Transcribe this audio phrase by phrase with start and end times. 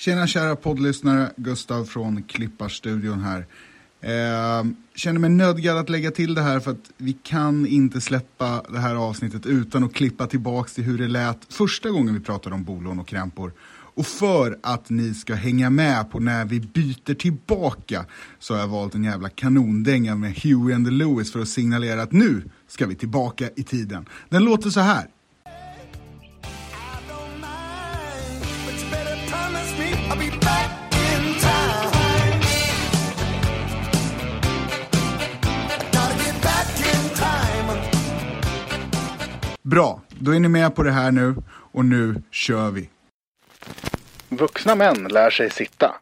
[0.00, 3.46] Tjena kära poddlyssnare, Gustav från Klipparstudion här.
[4.00, 8.62] Eh, känner mig nödgad att lägga till det här för att vi kan inte släppa
[8.68, 12.54] det här avsnittet utan att klippa tillbaks till hur det lät första gången vi pratade
[12.54, 13.52] om bolån och krämpor.
[13.94, 18.04] Och för att ni ska hänga med på när vi byter tillbaka
[18.38, 22.02] så har jag valt en jävla kanondänga med Huey and the Lewis för att signalera
[22.02, 24.06] att nu ska vi tillbaka i tiden.
[24.28, 25.06] Den låter så här.
[39.70, 42.90] Bra, då är ni med på det här nu och nu kör vi.
[44.28, 45.94] Vuxna män lär sig sitta.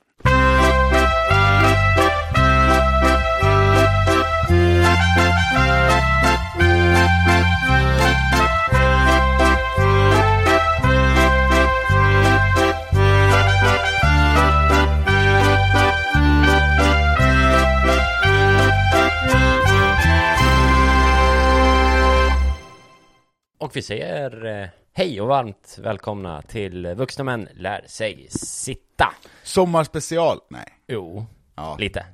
[23.69, 29.15] Och vi säger eh, hej och varmt välkomna till Vuxna Män Lär Sig Sitta.
[29.43, 30.41] Sommarspecial.
[30.51, 32.07] Nej, Jo, ja, lite.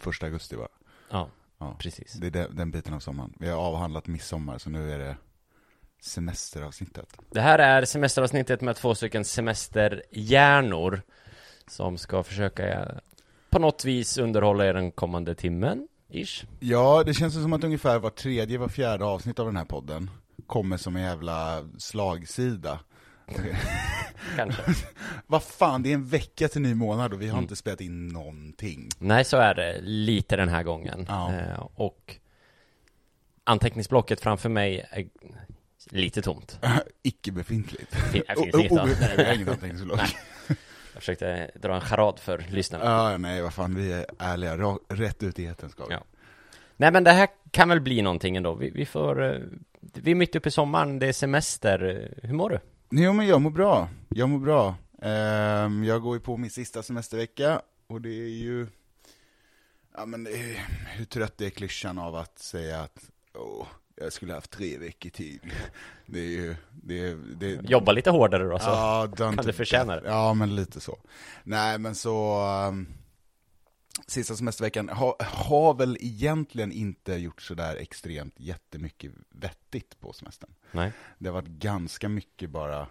[0.00, 0.68] första augusti bara.
[1.10, 1.76] Ja, Ja.
[1.78, 2.12] precis.
[2.12, 3.32] Det är den, den biten av sommaren.
[3.38, 5.16] Vi har avhandlat midsommar så nu är det
[6.00, 7.16] semesteravsnittet.
[7.30, 11.02] Det här är semesteravsnittet med två stycken semesterhjärnor
[11.66, 12.88] som ska försöka eh,
[13.50, 16.44] på något vis underhålla er den kommande timmen, ish.
[16.60, 20.10] Ja, det känns som att ungefär var tredje, var fjärde avsnitt av den här podden
[20.46, 22.80] kommer som en jävla slagsida.
[24.36, 24.62] Kanske.
[25.26, 27.42] Vad fan, det är en vecka till ny månad och vi har Mm.
[27.44, 28.88] inte spelat in någonting.
[28.98, 31.04] Nej, så är det lite den här gången.
[31.08, 31.32] Ja.
[31.34, 32.16] Eh, och
[33.44, 35.06] anteckningsblocket framför mig är
[35.90, 36.58] lite tomt.
[37.02, 37.96] Icke befintligt.
[38.12, 38.90] Det finns inget o- annat.
[38.90, 39.98] o- det är inget anteckningsblock.
[39.98, 40.56] Nej.
[40.94, 42.84] Jag försökte dra en charad för lyssnarna.
[42.84, 44.56] Ja, nej, vad fan, vi är ärliga,
[44.88, 45.92] rätt ut i etern ska vi.
[45.94, 46.00] Ja.
[46.76, 48.54] Nej men det här kan väl bli någonting ändå.
[48.54, 49.40] Vi, vi får, eh,
[49.92, 52.08] vi är mitt uppe i sommaren, det är semester.
[52.22, 52.60] Hur mår du?
[52.90, 53.88] Jo, men jag mår bra.
[54.08, 54.74] Jag mår bra.
[55.02, 58.66] Ehm, jag går ju på min sista semestervecka och det är ju,
[59.96, 64.34] ja men det är, hur trött är klyschan av att säga att, åh, jag skulle
[64.34, 65.38] haft tre veckor till.
[66.06, 68.68] Det är ju, det är, det Jobba lite hårdare då så.
[68.68, 70.08] Ja, done kan du förtjäna det.
[70.08, 70.98] Ja, men lite så.
[71.44, 72.86] Nej, men så, um,
[74.06, 80.50] sista semesterveckan har har väl egentligen inte gjort sådär extremt jättemycket vettigt på semestern.
[80.72, 80.92] Nej.
[81.18, 82.86] Det har varit ganska mycket bara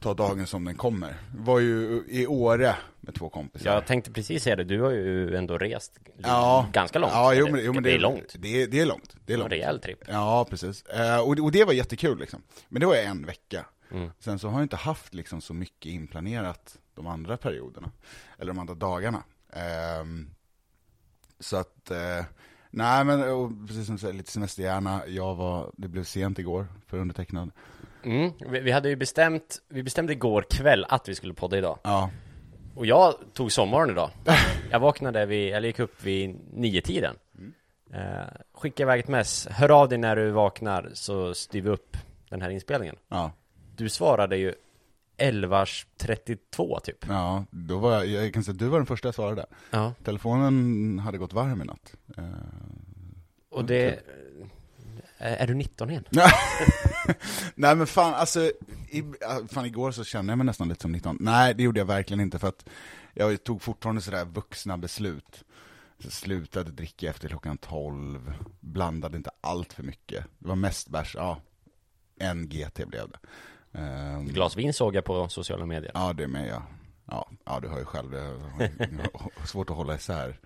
[0.00, 1.14] ta dagen som den kommer.
[1.36, 3.70] Var ju i Åre med två kompisar.
[3.74, 6.68] Jag tänkte precis säga det, du har ju ändå rest ja.
[6.72, 7.12] ganska långt.
[7.12, 8.34] Ja, jo, men, jo, men det, är långt.
[8.38, 9.16] Det är, det är långt.
[9.26, 9.52] Det är En långt.
[9.52, 9.98] rejäl tripp.
[10.08, 10.82] Ja, precis.
[10.86, 12.42] Eh, och, det- och det var jättekul liksom.
[12.68, 13.66] Men det var en vecka.
[13.90, 14.10] Mm.
[14.18, 17.90] Sen så har jag inte haft liksom så mycket inplanerat de andra perioderna.
[18.38, 19.22] Eller de andra dagarna.
[19.54, 20.30] Ehm,
[21.40, 22.24] så att, eh,
[22.70, 25.02] nej men och precis som du säger, lite semesterhjärna.
[25.06, 27.50] Jag var, det blev sent igår för undertecknad.
[28.04, 28.32] Mm.
[28.48, 31.78] Vi, hade ju bestämt, vi bestämde igår kväll att vi skulle podda idag.
[31.82, 32.10] Ja,
[32.74, 34.10] Och jag tog sommaren idag.
[34.70, 37.16] Jag vaknade vid, eller gick upp vid nio tiden.
[37.92, 39.46] Eh, skicka iväg ett mess.
[39.50, 41.96] Hör av dig när du vaknar så styr vi upp
[42.28, 42.96] den här inspelningen.
[43.08, 43.32] ja,
[43.76, 44.54] Du svarade ju
[45.18, 47.06] 11.32 typ.
[47.08, 47.44] ja.
[47.50, 49.46] Då var jag, jag kan säga att du var den första jag svarade.
[49.70, 49.94] Ja.
[50.04, 51.94] Telefonen hade gått varm i natt.
[52.16, 52.24] Eh,
[53.50, 53.86] Och det...
[55.18, 56.04] eh, Är du 19 igen?
[57.54, 58.40] Nej men fan, alltså,
[58.90, 59.04] i,
[59.50, 61.16] fan igår så kände jag mig nästan lite som 19.
[61.20, 62.66] Nej, det gjorde jag verkligen inte för att
[63.14, 65.44] jag tog fortfarande sådär vuxna beslut.
[65.98, 70.24] Så slutade dricka efter klockan 12, blandade inte allt för mycket.
[70.38, 71.40] Det var mest bärs, ja,
[72.20, 73.18] en GT blev det.
[73.74, 75.90] Ehm, Glas vin såg jag på sociala medier.
[75.94, 76.62] Ja, det med ja.
[77.10, 80.40] Ja, ja du hör ju själv, det är svårt att hålla isär.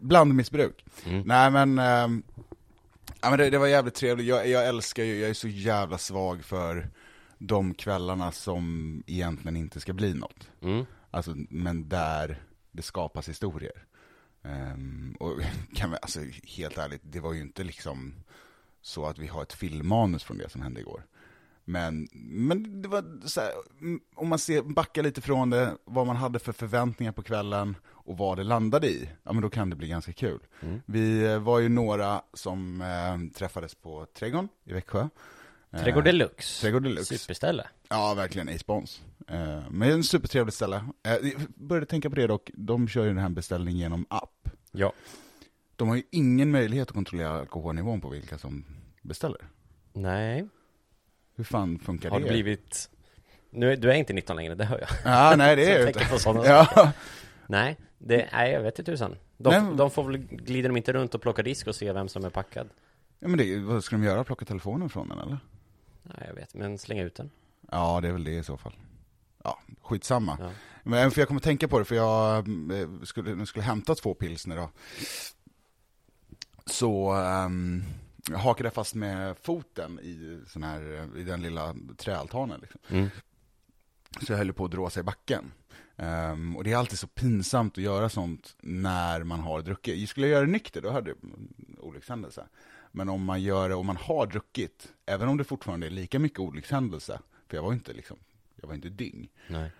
[0.00, 0.84] Blandmissbruk.
[1.06, 1.22] Mm.
[1.26, 2.22] Nej men, ehm,
[3.20, 4.26] ja, men det, det var jävligt trevligt.
[4.26, 6.90] Jag, jag älskar ju, jag är så jävla svag för
[7.38, 10.50] de kvällarna som egentligen inte ska bli något.
[10.62, 10.84] Mm.
[11.10, 12.42] Alltså, men där
[12.72, 13.84] det skapas historier.
[14.42, 15.40] Ehm, och
[15.74, 16.20] kan vi, alltså
[16.58, 18.14] helt ärligt, det var ju inte liksom
[18.82, 21.06] så att vi har ett filmmanus från det som hände igår.
[21.70, 23.50] Men, men det var så här,
[24.14, 28.18] om man ser, backar lite från det, vad man hade för förväntningar på kvällen och
[28.18, 30.40] vad det landade i, ja men då kan det bli ganska kul.
[30.60, 30.80] Mm.
[30.86, 35.08] Vi eh, var ju några som eh, träffades på Trädgården i Växjö.
[35.70, 36.60] Eh, Trädgård Deluxe.
[36.60, 37.18] Trädgård Deluxe.
[37.18, 37.66] Superställe.
[37.88, 39.02] Ja, verkligen A-spons.
[39.28, 40.84] Eh, men en supertrevligt ställe.
[41.02, 41.20] Jag
[41.54, 44.48] började tänka på det dock, de kör ju den här beställningen genom app.
[44.72, 44.92] Ja.
[45.76, 48.64] De har ju ingen möjlighet att kontrollera alkoholnivån på vilka som
[49.02, 49.48] beställer.
[49.92, 50.48] Nej.
[51.40, 52.26] Hur fan funkar Har det?
[52.26, 52.90] det blivit
[53.50, 54.88] Nu, du är inte 19 längre, det hör jag.
[55.04, 56.06] Ja, nej det är jag inte.
[56.10, 56.92] på sådana Ja.
[57.46, 59.16] Nej, det, nej jag vet inte tusan.
[59.36, 62.08] De, Nej, de får väl, glider de inte runt och plocka disk och se vem
[62.08, 62.68] som är packad?
[63.18, 64.24] ja, men det, vad ska de göra?
[64.24, 65.38] Plocka telefonen från den eller?
[66.02, 67.30] Nej, jag vet, men slänga ut den.
[67.70, 68.72] Ja, det är väl det i så fall.
[69.44, 70.36] Ja, skitsamma.
[70.40, 70.50] Ja.
[70.82, 74.56] Men för jag kommer tänka på det, för jag eh, skulle, skulle hämta två pilsner
[74.56, 74.70] då.
[76.66, 77.84] Så um,
[78.34, 82.60] hakade fast med foten i, sån här, i den lilla träaltanen.
[82.60, 82.80] Liksom.
[82.88, 83.08] Mm.
[84.26, 85.52] Så jag höll på att dra sig i backen.
[85.96, 90.08] Ehm, och det är alltid så pinsamt att göra sånt när man har druckit.
[90.08, 91.16] Skulle jag göra det nykter, då hade det
[91.78, 92.46] olyckshändelse.
[92.92, 96.18] Men om man gör det om man har druckit, även om det fortfarande är lika
[96.18, 98.16] mycket olyckshändelse, för jag var inte liksom,
[98.56, 99.28] jag var inte dyng.
[99.46, 99.70] Nej.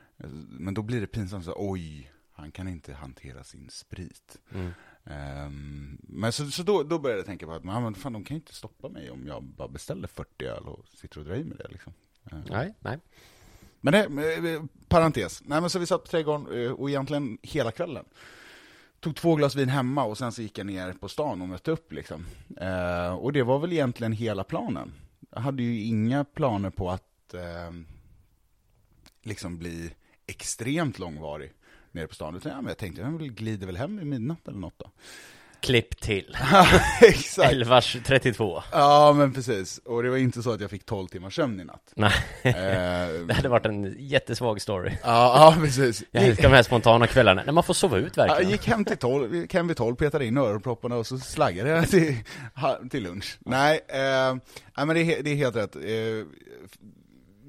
[0.49, 4.39] Men då blir det pinsamt så oj, han kan inte hantera sin sprit.
[4.55, 4.73] Mm.
[5.05, 8.35] Ehm, men så, så då, då började jag tänka på att men fan, de kan
[8.35, 11.45] ju inte stoppa mig om jag bara beställer 40 öl och sitter och drar i
[11.45, 11.69] med det.
[11.69, 11.93] Liksom.
[12.33, 12.99] Ehm, Nej, nej.
[13.81, 15.43] Men det, eh, parentes.
[15.45, 18.05] Nej men så vi satt på trädgården eh, och egentligen hela kvällen.
[19.01, 21.71] Tog två glas vin hemma och sen så gick jag ner på stan och mötte
[21.71, 22.27] upp liksom.
[22.57, 24.93] Eh, och det var väl egentligen hela planen.
[25.31, 27.73] Jag hade ju inga planer på att eh,
[29.23, 29.91] liksom bli
[30.27, 31.53] extremt långvarig
[31.93, 32.37] nere på stan.
[32.37, 34.91] Utan ja, men jag tänkte, jag glider väl hem i midnatt eller något då.
[35.61, 36.37] Klipp till.
[37.03, 37.53] Exakt.
[37.53, 38.63] 11.32.
[38.73, 39.79] Ja men precis.
[39.79, 41.93] Och det var inte så att jag fick 12 timmars sömn i natt.
[41.95, 42.53] Nej, Eh,
[43.27, 44.91] det hade varit en jättesvag story.
[45.03, 46.03] ja, ja, precis.
[46.11, 48.43] Jag älskar de här spontana kvällarna, när man får sova ut verkligen.
[48.43, 51.71] Jag gick hem till 12, gick hem vid 12, petade in öronpropparna och så slaggade
[51.71, 52.17] jag till,
[52.91, 53.39] till lunch.
[53.41, 54.35] Nej, eh,
[54.77, 55.77] nej men det det är helt rätt.
[55.77, 56.27] Eh,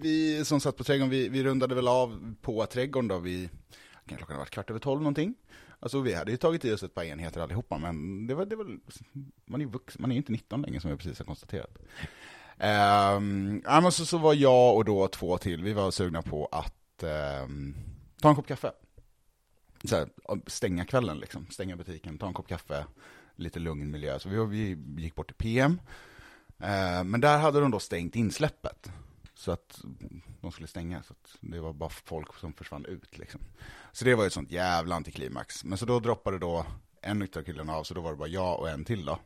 [0.01, 3.49] vi som satt på trädgården, vi, vi rundade väl av på trädgården då kan
[4.05, 5.35] klockan var varit kvart över 12 någonting.
[5.79, 8.55] Alltså vi hade ju tagit i oss ett par enheter allihopa, men det var, det
[8.55, 8.79] var
[9.45, 11.77] man är ju vuxen, man är ju inte 19 längre som jag precis har konstaterat.
[12.57, 17.03] Um, men så, så var jag och då två till, vi var sugna på att
[17.43, 17.75] um,
[18.21, 18.71] ta en kopp kaffe
[19.83, 20.09] så här,
[20.47, 22.85] stänga kvällen liksom, stänga butiken, ta en kopp kaffe,
[23.35, 24.19] lite lugn miljö.
[24.19, 25.81] Så vi, vi gick bort till PM.
[26.63, 28.91] uh, ehm, men där hade de då stängt insläppet.
[29.41, 29.81] Så att
[30.41, 33.41] de skulle stänga, så att det var bara folk som försvann ut liksom.
[33.91, 35.63] Så det var ju ett sånt jävla antiklimax.
[35.63, 36.65] Men så då droppade då
[37.01, 39.19] en utav killarna av, så då var det bara jag och en till då.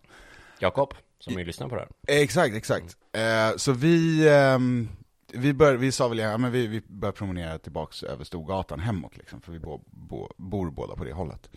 [0.60, 2.22] Jakob, som ju lyssnar på det här.
[2.22, 2.98] Exakt, exakt.
[3.12, 4.90] Eh, så vi, ehm,
[5.34, 9.18] vi, bör, vi sa väl, ja men vi, vi börjar promenera tillbaks över Storgatan hemåt
[9.18, 11.50] liksom, för vi bo, bo, bor båda på det hållet.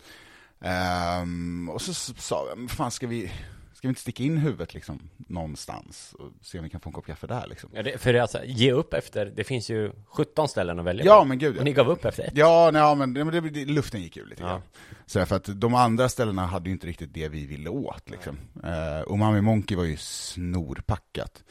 [0.59, 3.31] Ehm, och så sa vi, fan ska vi,
[3.79, 6.93] ska vi inte sticka in huvudet liksom någonstans och se om vi kan få en
[6.93, 7.69] kopp kaffe där liksom?
[7.73, 11.05] Ja, det, för det alltså, ge upp efter, det finns ju 17 ställen att välja
[11.05, 11.25] Ja på.
[11.25, 11.75] men gud Och ni ja.
[11.75, 12.31] gav upp efter ett.
[12.35, 14.47] Ja, nej, ja men, det, det, luften gick ur lite Ja.
[14.47, 14.61] grann.
[15.05, 18.37] Så för att de andra ställena hade ju inte riktigt det vi ville åt liksom.
[18.63, 21.43] Uh, Umami Monkey var ju snorpackat.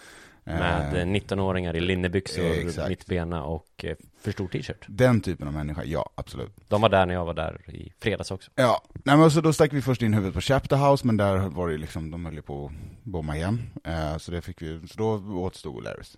[0.54, 2.88] Med eh, 19-åringar i linnebyxor, Exakt.
[2.88, 4.84] mittbena och eh, för stor t-shirt.
[4.88, 6.56] Den typen av människa, ja absolut.
[6.68, 8.50] De var där när jag var där i fredags också.
[8.54, 11.36] Ja, nej men så då stack vi först in huvudet på Chapter House, men där
[11.36, 12.72] var det liksom, de höll ju på att
[13.04, 13.70] bomma igen.
[13.84, 15.10] Eh, så det fick vi, så då
[15.40, 16.16] återstod Larrys.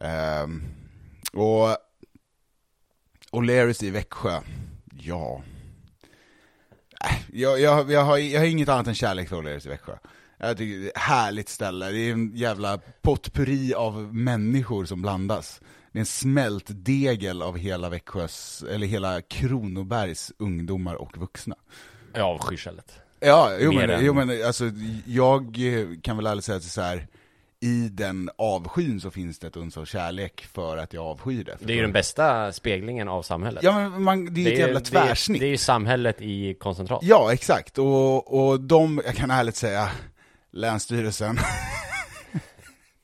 [0.00, 0.62] Ehm,
[1.32, 1.68] och,
[3.44, 4.40] Larrys i Växjö,
[5.00, 5.42] ja.
[7.10, 9.92] Äh, Jag, jag, jag, har, jag har inget annat än kärlek för Larrys i Växjö.
[10.46, 15.02] Jag tycker det är ett härligt ställe, det är en jävla potpurri av människor som
[15.02, 15.60] blandas.
[15.92, 21.54] Det är en smältdegel av hela Växjös, eller hela Kronobergs ungdomar och vuxna.
[22.14, 22.92] Jag avskyr stället.
[23.20, 24.64] Ja, jo Mer men, än- jo men alltså,
[25.06, 25.42] jag
[25.80, 27.06] eh, kan väl ärligt säga att det så här,
[27.60, 31.56] i den avskyn så finns det ett uns av kärlek för att jag avskyr det.
[31.60, 33.62] Det är ju den bästa speglingen av samhället.
[33.62, 35.40] Ja men man, det är ett ju- jävla det är- tvärsnitt.
[35.40, 37.00] Det är ju samhället i koncentrat.
[37.02, 37.78] Ja, exakt.
[37.78, 39.88] Och, och de, jag kan ärligt säga,
[40.54, 41.38] Länsstyrelsen,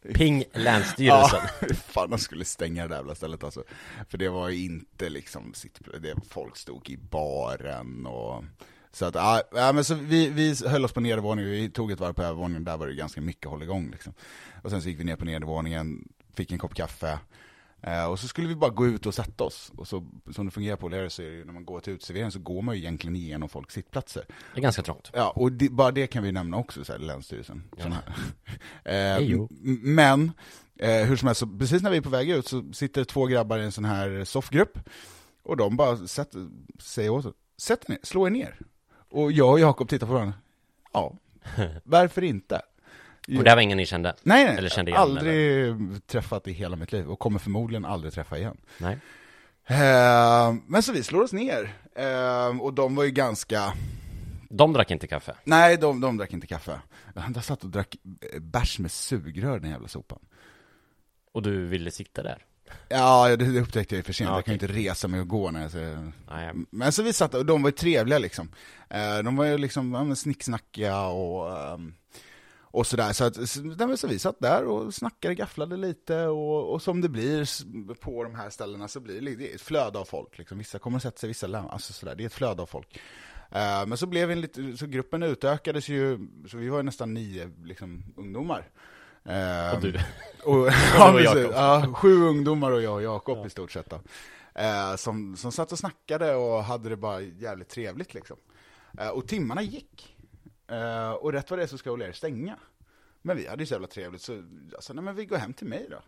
[0.15, 1.41] Ping Länsstyrelsen.
[1.61, 3.65] Ja, fan de skulle stänga det där jävla stället alltså.
[4.09, 8.45] För det var ju inte liksom, sitt, det, folk stod i baren och
[8.93, 12.13] så att, ja, men så vi, vi höll oss på nedervåningen, vi tog ett varv
[12.13, 14.15] på övervåningen, där var det ganska mycket håll igång liksom.
[14.63, 17.19] Och sen så gick vi ner på nedervåningen, fick en kopp kaffe,
[18.11, 19.73] och så skulle vi bara gå ut och sätta oss.
[19.77, 21.93] Och så, som det fungerar på Larry så är det ju, när man går till
[21.93, 24.25] uteserveringen så går man ju egentligen igenom folks sittplatser.
[24.55, 25.11] Det är ganska trångt.
[25.13, 27.63] Ja, och det, bara det kan vi nämna också, så här, Länsstyrelsen.
[27.79, 28.03] Här.
[29.19, 29.47] eh,
[29.83, 30.33] men,
[30.77, 33.27] eh, hur som helst, så precis när vi är på väg ut så sitter två
[33.27, 34.79] grabbar i en sån här soffgrupp.
[35.43, 38.59] Och de bara sätter, säger åt oss, sätt er ner, slå er ner.
[39.11, 40.35] Och jag och Jakob tittar på varandra,
[40.93, 41.17] ja,
[41.85, 42.63] varför inte?
[43.39, 44.15] Och det var ingen ni kände?
[44.23, 45.75] Nej, nej, Eller kände igen, aldrig
[46.07, 48.57] träffat i hela mitt liv och kommer förmodligen aldrig träffa igen.
[48.79, 48.99] Nej.
[49.67, 53.73] Eh, men så vi slår oss ner, eh, och de var ju ganska,
[54.49, 55.35] De drack inte kaffe.
[55.45, 56.81] Nej, de, de drack inte kaffe.
[57.17, 57.97] Han satt och drack
[58.33, 60.19] eh, bärs med sugrör, den jävla sopan.
[61.33, 62.45] Och du ville sitta där.
[62.89, 64.29] Ja, det, det upptäckte jag ju för sent.
[64.31, 66.13] Ja, Jag kan ju inte resa mig och gå när jag ser...
[66.31, 68.49] Nej, Men så vi satt och de var ju trevliga liksom.
[68.91, 71.95] Eh, De var ju liksom ja, snicksnackiga och, ehm,
[72.71, 73.13] och sådär.
[73.13, 77.09] Så, att, så, så vi satt där och snackade, gafflade lite och, och som det
[77.09, 80.39] blir på de här ställena så blir det, det ett flöde av folk.
[80.39, 80.59] Liksom.
[80.59, 81.71] Vissa kommer att sätta sig, vissa lämnar.
[81.73, 83.01] Alltså sådär, det är ett flöde av folk.
[83.51, 86.83] Eh, Men så blev vi en lite, så gruppen utökades ju, så vi var ju
[86.83, 88.69] nästan nio liksom, ungdomar.
[89.25, 89.99] Eh, Och du.
[90.45, 91.51] Och, ja, precis.
[91.53, 93.93] Ja, sju ungdomar och jag och Jakob i stort sett.
[94.55, 98.15] Eh, som, som satt och snackade och hade det bara jävligt trevligt.
[98.15, 98.37] Liksom.
[99.13, 100.17] Och timmarna gick.
[100.71, 102.59] Eh, och rätt vad det är så ska O'Leary stänga.
[103.23, 105.53] Men vi hade ju så jävla trevligt så jag sa, nej men vi går hem
[105.53, 105.99] till mig då.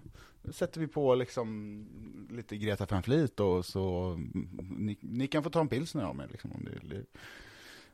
[0.43, 1.87] Då sätter vi på liksom
[2.31, 6.17] lite Greta van Fleet och så, mm, ni, ni kan få ta en pilsner av
[6.17, 6.53] mig liksom.
[6.53, 7.05] Om det, det,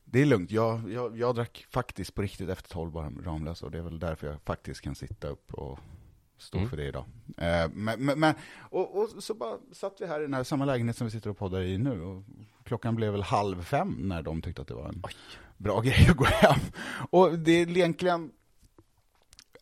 [0.05, 3.73] det är lugnt, jag, jag, jag drack faktiskt på riktigt efter 12 bara Ramlösa och
[3.73, 5.79] det är väl därför jag faktiskt kan sitta upp och
[6.39, 6.71] stå Mm.
[6.71, 7.05] för det idag.
[7.37, 10.97] Eh, men, men, och, och så bara satt vi här i den här samma lägenhet
[10.97, 12.03] som vi sitter och poddar i nu.
[12.03, 12.23] Och
[12.65, 15.03] klockan blev väl halv fem när de tyckte att det var en
[15.59, 16.61] bra grej att gå hem.
[17.11, 18.31] Och det är egentligen,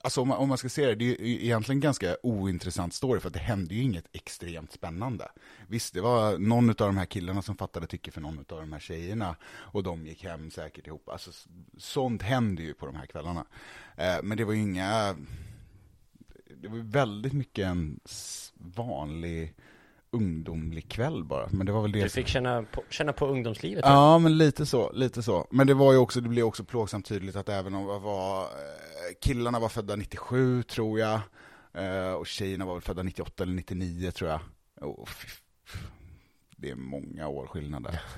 [0.01, 3.21] alltså om man, om man ska se det, det är ju egentligen ganska ointressant story
[3.21, 5.29] för att det hände ju inget extremt spännande.
[5.69, 8.73] Visst, det var någon av de här killarna som fattade tycke för någon av de
[8.73, 11.09] här tjejerna och de gick hem säkert ihop.
[11.09, 11.31] Alltså,
[11.79, 13.47] sånt händer ju på de här kvällarna.
[13.97, 15.17] Eh, men det var ju inga,
[16.57, 18.01] det var ju väldigt mycket en
[18.55, 19.55] vanlig
[20.17, 21.49] ungdomlig kväll bara.
[21.51, 23.85] Men det var väl det Du fick känna på, känna på ungdomslivet.
[23.87, 25.47] Ja, men lite så, lite så.
[25.51, 28.47] Men det var ju också, det blev också plågsamt tydligt att även om var, eh,
[29.23, 31.21] killarna var födda 97 tror jag,
[31.75, 34.41] eh, och tjejerna var väl födda 98 eller 99 tror jag.
[35.07, 35.43] F-
[36.57, 38.01] det är många år skillnad där.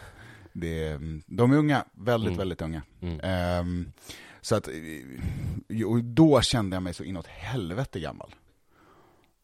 [0.53, 2.39] Det är, de är unga, väldigt, Mm.
[2.39, 2.83] väldigt unga.
[3.01, 3.21] Mm.
[3.23, 3.93] Ehm,
[4.41, 8.35] så att, eh, och då kände jag mig så inåt helvete gammal.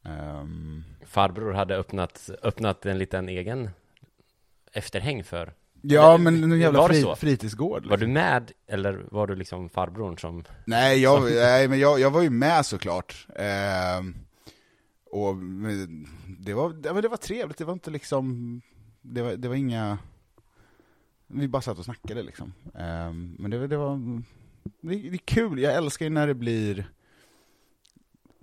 [0.04, 3.70] Ehm, Farbror hade öppnat, öppnat en liten egen
[4.72, 5.52] efterhäng för.
[5.82, 7.86] ja, men en jävla fri, fritidsgård.
[7.86, 10.44] Var du med eller var du liksom farbrorn som...
[10.64, 13.26] Nej, jag, nej men jag, jag var ju med såklart.
[13.36, 14.14] Ehm,
[15.10, 15.36] och
[16.38, 18.60] det var, det, var, det var trevligt, det var inte liksom,
[19.00, 19.98] det var, det var inga,
[21.26, 22.52] vi bara satt och snackade liksom.
[22.74, 24.22] Ehm, men det, det var,
[24.80, 26.90] det, det är kul, jag älskar ju när det blir,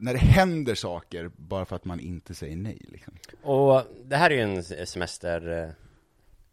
[0.01, 3.13] när det händer saker bara för att man inte säger nej liksom.
[3.41, 5.63] Och det här är ju en semester...
[5.63, 5.69] eh,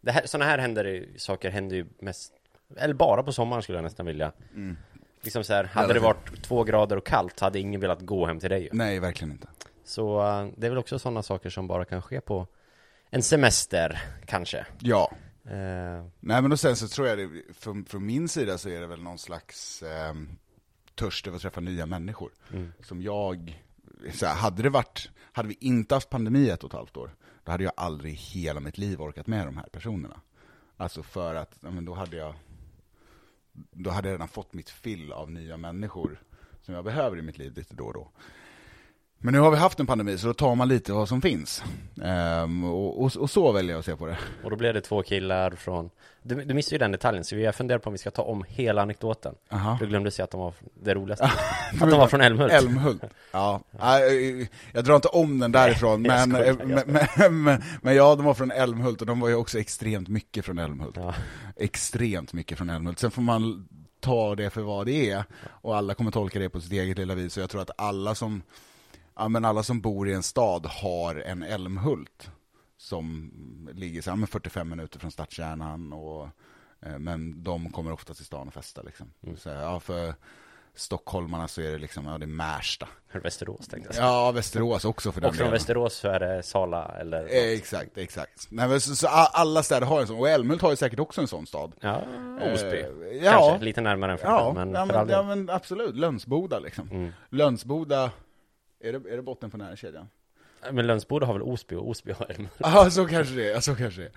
[0.01, 2.33] Det här, såna här händer, saker händer ju mest...
[2.77, 4.31] Eller bara på sommaren skulle jag nästan vilja.
[5.21, 8.39] Liksom så här, hade det varit två grader och kallt hade ingen velat gå hem
[8.39, 8.69] till dig ju.
[8.71, 9.47] Nej, verkligen inte.
[9.83, 12.47] Så eh, det är väl också sådana saker som bara kan ske på
[13.09, 14.65] en semester, kanske.
[14.79, 15.11] Ja.
[15.45, 18.81] Eh, Nej men och sen så tror jag det, från, från min sida så är
[18.81, 20.13] det väl någon slags eh,
[20.99, 22.31] törst över att träffa nya människor.
[22.53, 22.73] mm.
[22.83, 23.63] Som jag,
[24.13, 27.15] så här, hade det varit, hade vi inte haft pandemi ett och ett halvt år,
[27.43, 30.21] då hade jag aldrig i hela mitt liv orkat med de här personerna.
[30.77, 32.35] Alltså för att, ja, men då hade jag,
[33.71, 36.21] då hade jag redan fått mitt fill av nya människor
[36.61, 38.11] som jag behöver i mitt liv lite då och då.
[39.21, 41.63] Men nu har vi haft en pandemi så då tar man lite vad som finns.
[42.03, 44.17] Ehm, och, och, och så väljer jag att se på det.
[44.43, 45.89] Och då blev det två killar från
[46.23, 48.21] Du, du missade ju den detaljen, så vi har funderat på om vi ska ta
[48.21, 49.77] om hela anekdoten Aha.
[49.79, 51.25] Du glömde säga att de var det roligaste
[51.81, 53.03] Att de var från Älmhult Älmhult.
[53.31, 57.95] Ja, Nej, jag drar inte om den därifrån, Nej, men, skojar, men, men, men, men
[57.95, 60.97] ja, de var från Älmhult och de var ju också extremt mycket från Älmhult.
[60.97, 61.13] Ja.
[61.55, 62.99] Extremt mycket från Älmhult.
[62.99, 63.67] Sen får man
[63.99, 67.15] ta det för vad det är, och alla kommer tolka det på sitt eget lilla
[67.15, 68.41] vis, och jag tror att alla som,
[69.19, 72.31] ja, men alla som bor i en stad har en Älmhult
[72.77, 73.31] som
[73.73, 76.27] ligger så med 45 minuter från stadskärnan, och,
[76.81, 78.83] eh, men de kommer ofta till stan och festar.
[78.83, 79.11] Liksom.
[79.23, 79.37] Mm.
[79.37, 80.13] Så, ja, för
[80.75, 82.87] stockholmarna så är det liksom, ja det är Märsta.
[83.23, 84.05] Västerås tänkte jag.
[84.05, 85.53] Ja, Västerås också för den Och från delen.
[85.53, 88.47] Västerås så är det Sala eller Eh, Exakt, exakt.
[88.49, 91.27] Nej, så, så alla städer har en sån, och Älmhult har ju säkert också en
[91.27, 91.73] sån stad.
[91.79, 92.01] Ja,
[92.53, 93.31] Osby Eh, ja.
[93.31, 96.89] Kanske, lite närmare än för Ja, men, ja, men, ja men absolut, Lönsboda liksom.
[96.91, 97.11] Mm.
[97.29, 98.11] Lönsboda,
[98.79, 100.09] är det, är det botten på här kedjan?
[100.71, 103.75] Men Lönsboda har väl Osby och Osby har Älmhult Ja, så kanske det är, så
[103.75, 104.13] kanske det är.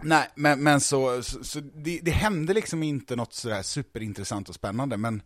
[0.00, 4.54] Nej, men, men så, så, så det, det hände liksom inte något sådär superintressant och
[4.54, 5.22] spännande, men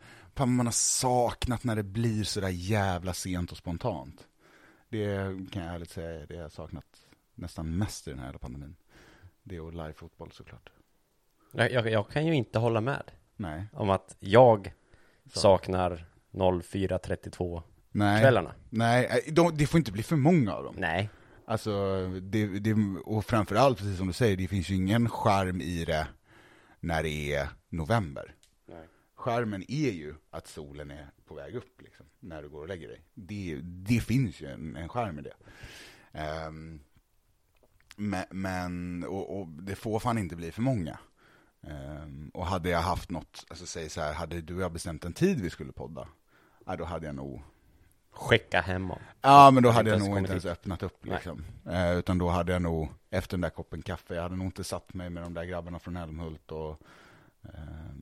[0.47, 4.27] man har saknat när det blir sådär jävla sent och spontant.
[4.89, 5.17] Det
[5.53, 6.85] kan jag ärligt säga, det jag har saknat
[7.35, 8.77] nästan mest i den här pandemin.
[9.43, 10.71] Det och live-fotboll såklart.
[11.53, 13.65] jag, jag, jag kan ju inte hålla med Nej.
[13.73, 14.73] om att jag
[15.33, 16.07] saknar
[16.63, 20.75] 0432 Nej, kvällarna nej eh, de, det får inte bli för många av dem.
[20.79, 21.11] Nej,
[21.51, 25.85] Alltså, det, det, och framförallt, precis som du säger, det finns ju ingen charm i
[25.85, 26.09] det
[26.81, 28.35] när det är november.
[28.67, 28.89] Nej.
[29.15, 32.89] skärmen är ju att solen är på väg upp liksom, när du går och lägger
[32.89, 33.05] dig.
[33.15, 35.35] Det, det finns ju en, en skärm i det.
[36.13, 36.81] Ehm,
[37.97, 40.99] men, men och, och det får fan inte bli för många.
[41.63, 45.05] Ehm, och hade jag haft något, alltså säg så här, hade du och jag bestämt
[45.05, 46.09] en tid vi skulle podda,
[46.67, 47.43] ja, då hade jag nog
[48.11, 48.99] Skicka hem om.
[49.21, 50.53] Ja, men då hade jag ens nog inte ens hit.
[50.53, 51.45] öppnat upp liksom.
[51.71, 54.65] Eh, utan då hade jag nog, efter den där koppen kaffe, jag hade nog inte
[54.65, 56.81] satt mig med de där grabbarna från Älmhult och
[57.43, 57.51] eh,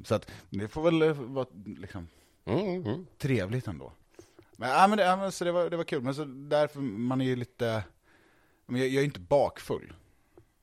[0.04, 2.08] Så att det får väl eh, vara liksom
[2.48, 3.06] Mm, mm.
[3.18, 3.92] trevligt ändå.
[4.56, 6.80] Men, ja, men, det, ja, men så det, var, det var kul, men så därför,
[6.80, 7.84] man är ju lite,
[8.66, 9.92] men jag, jag är inte bakfull.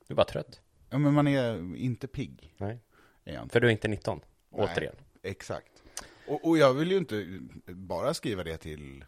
[0.07, 0.61] Du är bara trött.
[0.89, 2.53] Ja, men man är inte pigg.
[2.57, 2.79] Nej.
[3.23, 3.53] Jag inte.
[3.53, 4.19] För du är inte 19.
[4.49, 4.61] Nej.
[4.63, 4.95] Återigen.
[5.23, 5.83] Exakt.
[6.27, 9.05] Och, och jag vill ju inte bara skriva det till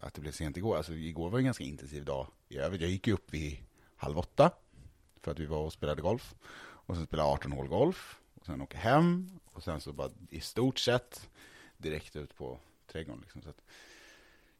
[0.00, 0.76] att det blev sent igår.
[0.76, 2.80] Alltså igår var en ganska intensiv dag i övrigt.
[2.80, 3.58] Jag gick upp vid
[3.96, 4.50] halv åtta
[5.22, 6.34] för att vi var och spelade golf.
[6.60, 8.18] Och sen spelade 18 hål golf.
[8.40, 9.30] Och sen åka hem.
[9.52, 11.28] Och sen så bara i stort sett
[11.76, 12.58] direkt ut på
[12.92, 13.20] trädgården.
[13.20, 13.42] Liksom.
[13.42, 13.62] Så att,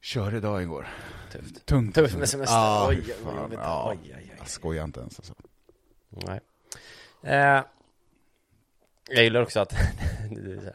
[0.01, 0.89] kör idag igår.
[1.33, 1.67] Tufft.
[1.67, 1.95] Tungt.
[1.95, 2.57] Tufft med semester.
[2.57, 3.43] Ja, Oj, vad fan.
[3.43, 3.59] jobbigt.
[3.63, 4.35] Ja, Oj, oj, oj.
[4.39, 5.19] Jag skojar inte ens.
[5.19, 5.35] Alltså.
[6.09, 6.41] Nej.
[7.23, 7.65] Eh,
[9.09, 9.75] jag gillar också att
[10.31, 10.73] du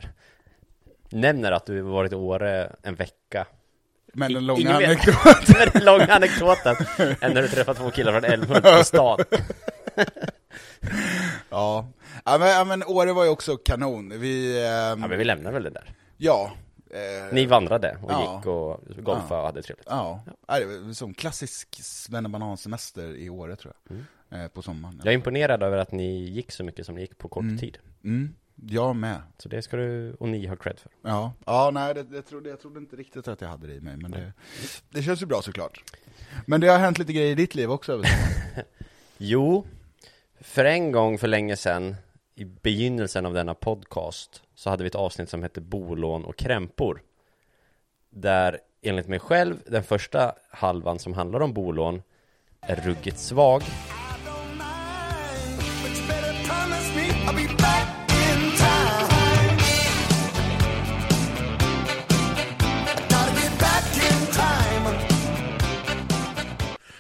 [1.10, 3.48] nämner att du varit i Åre en vecka.
[4.18, 5.34] Men den långa anekdoten.
[5.58, 6.76] Med den långa anekdoten.
[7.22, 9.20] Än när du träffar två killar från Älmhult på stan.
[11.50, 11.88] Ja.
[12.26, 14.20] Ja, men, ja, men Åre var ju också kanon.
[14.20, 15.94] Vi, ehm, Ja, men vi lämnar väl det där.
[16.18, 16.52] ja.
[16.92, 18.36] eh, Ni vandrade och Ja.
[18.38, 19.88] gick och golfade och hade trevligt.
[19.90, 20.60] Ja, ja.
[20.60, 23.98] det som klassisk svennebanansemester i Åre tror jag.
[24.42, 25.02] Eh, på sommaren.
[25.04, 27.58] Jag är imponerad över att ni gick så mycket som ni gick på kort Mm.
[27.58, 27.78] tid.
[28.04, 28.34] Mm,
[28.66, 29.22] jag med.
[29.38, 30.92] Så det ska du och ni ha cred för.
[31.02, 33.82] Ja, ja nej, det, det trodde, jag trodde inte riktigt att jag hade det i
[33.82, 34.34] mig, men det,
[34.90, 35.84] det känns ju bra såklart.
[36.46, 38.04] Men det har hänt lite grejer i ditt liv också.
[39.18, 39.66] Jo,
[40.42, 41.96] för en gång för länge sedan
[42.36, 47.02] i begynnelsen av denna podcast så hade vi ett avsnitt som hette Bolån och krämpor.
[48.10, 52.02] Där enligt mig själv, den första halvan som handlar om bolån
[52.62, 53.64] är ruggigt svag.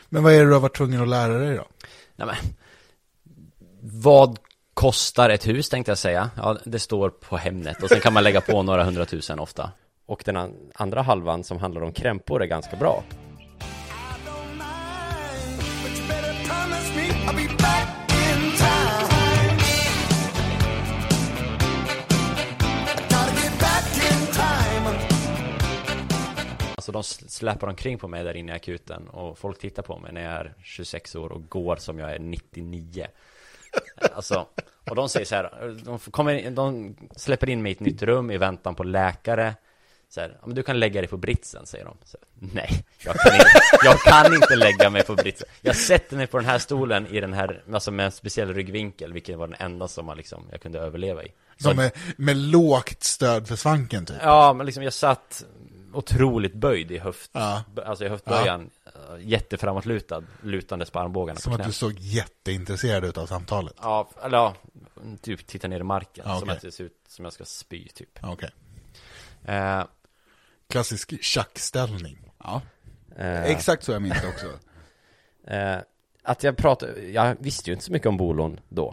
[0.09, 1.65] Men vad är det du har varit tvungen att lära dig då?
[2.15, 2.35] Nej, men,
[3.81, 4.39] vad
[4.73, 6.29] kostar ett hus tänkte jag säga?
[6.35, 9.71] Ja, det står på Hemnet och sen kan man lägga på några hundratusen ofta.
[10.05, 13.03] Och den an- andra halvan som handlar om krämpor är ganska bra.
[26.87, 29.97] Alltså de sl- släpar omkring på mig där inne i akuten och folk tittar på
[29.99, 33.07] mig när jag är 26 år och går som jag är 99
[34.15, 34.47] Alltså,
[34.89, 38.31] och de säger så här, de, kommer, de släpper in mig i ett nytt rum
[38.31, 39.55] i väntan på läkare.
[40.09, 41.97] Så här, "Ja, men du kan lägga dig på britsen, säger de.
[42.03, 43.47] Så, Nej, jag kan, inte,
[43.83, 45.47] jag kan inte lägga mig på britsen.
[45.61, 49.13] Jag sätter mig på den här stolen i den här, alltså med en speciell ryggvinkel,
[49.13, 51.31] vilket var den enda som man liksom, jag kunde överleva i.
[51.57, 54.15] Som med, med lågt stöd för svanken typ.
[54.21, 55.45] Ja, men liksom jag satt
[55.97, 57.63] otroligt böjd i höft, Ja.
[57.85, 59.17] alltså i höftböjan, ja.
[59.19, 63.73] jätteframåtlutad, lutandes på armbågarna Som på att du såg jätteintresserad ut av samtalet.
[63.81, 64.55] Ja, eller ja,
[65.21, 66.55] typ titta ner i marken, Ja, som okej.
[66.55, 68.19] att det ser ut som jag ska spy typ.
[68.23, 68.49] Okej.
[69.45, 69.83] Eh,
[70.69, 72.31] Klassisk schackställning.
[72.43, 72.61] Ja,
[73.17, 74.47] eh, exakt så jag minns det också.
[75.47, 75.77] Eh,
[76.23, 78.87] att jag pratade, jag visste ju inte så mycket om bolån då.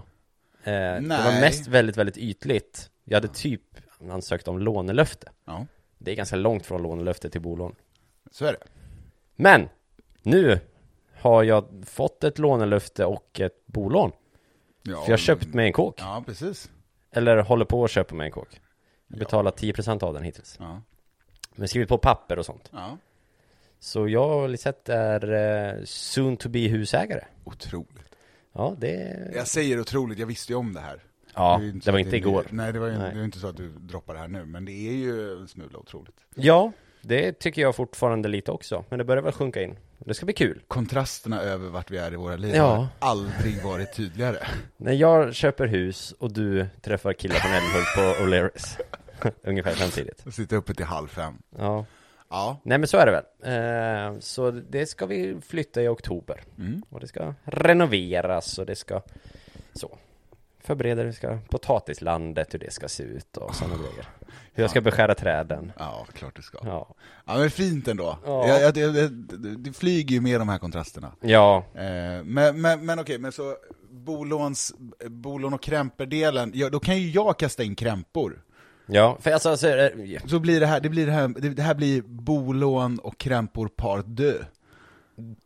[0.63, 1.41] Eh, det var Nej.
[1.41, 2.91] mest väldigt, väldigt ytligt.
[3.05, 3.63] Jag hade typ
[4.11, 5.29] ansökt om lånelöfte.
[5.45, 5.67] Ja,
[5.99, 7.75] Det är ganska långt från lånelöfte till bolån.
[8.31, 8.59] så är det.
[9.37, 9.69] Men
[10.23, 10.61] nu
[11.15, 14.13] har jag fått ett lånelöfte och ett bolån.
[14.83, 15.95] Ja, För jag har köpt mig en kåk.
[15.99, 16.71] Ja, precis.
[17.11, 18.61] Eller håller på att köpa mig en kåk.
[19.07, 20.57] Jag betalar 10% av den hittills.
[20.61, 20.83] Ja,
[21.55, 22.69] Men skrivit på papper och sånt.
[22.73, 22.99] ja.
[23.79, 27.25] Så jag och Lisette är eh, soon to be husägare.
[27.45, 28.17] Otroligt.
[28.53, 29.31] Ja, det...
[29.35, 31.03] Jag säger otroligt, jag visste ju om det här.
[31.35, 32.45] Ja, det så var inte igår.
[32.51, 33.11] Nej, det var ju Nej.
[33.13, 35.49] det var inte så att du droppar det här nu, men det är ju en
[35.49, 36.17] smula otroligt.
[36.35, 38.85] Ja, det tycker jag fortfarande lite också.
[38.89, 39.77] Men det börjar väl sjunka in.
[39.99, 40.63] Det ska bli kul.
[40.69, 42.75] Kontrasterna över vart vi är i våra liv Ja.
[42.75, 44.39] har aldrig varit tydligare.
[44.77, 48.81] När jag köper hus och du träffar killar från Älmhult på O'Learys.
[49.43, 50.21] Ungefär samtidigt.
[50.25, 51.35] Jag sitter uppe till halv fem.
[51.59, 51.85] Ja.
[52.31, 52.61] Ja.
[52.63, 54.15] Nej men så är det väl.
[54.15, 56.43] Eh, så det ska vi flytta i oktober.
[56.59, 56.83] Mm.
[56.91, 59.03] Och det ska renoveras och det ska
[59.73, 59.99] så.
[60.65, 64.07] Förbereda det ska potatislandet, hur det ska se ut och sådana grejer.
[64.53, 65.73] Hur jag ska beskära träden.
[65.79, 66.59] Ja, klart det ska.
[66.63, 66.95] Ja.
[67.25, 68.19] Ja, men fint ändå.
[68.25, 68.49] Ja.
[68.49, 68.61] Ja.
[68.61, 69.11] Jag, jag, jag,
[69.59, 71.13] det flyger ju med de här kontrasterna.
[71.21, 73.57] Ja, Eh, men men, men okej, men så
[73.91, 74.75] bolåns,
[75.07, 78.43] bolån och krämperdelen, ja, då kan ju jag kasta in krämpor.
[78.87, 81.63] Ja, för alltså, alltså eh, Så blir det här, det blir det här, det, det
[81.63, 84.41] här blir bolån och krämpor part deux.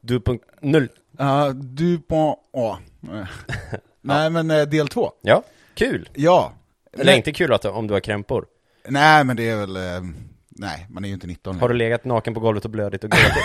[0.01, 0.89] du punkt null.
[1.19, 2.79] Ja, du på A.
[4.09, 5.13] Nej men eh, del två.
[5.23, 5.43] Ja,
[5.75, 6.09] kul!
[6.15, 6.53] Ja.
[6.93, 8.47] Eller inte kul att, om du har krämpor.
[8.89, 10.11] Nej men det är väl, eh,
[10.49, 13.11] nej man är ju inte 19 Har du legat naken på golvet och blödigt och
[13.11, 13.45] gråtit?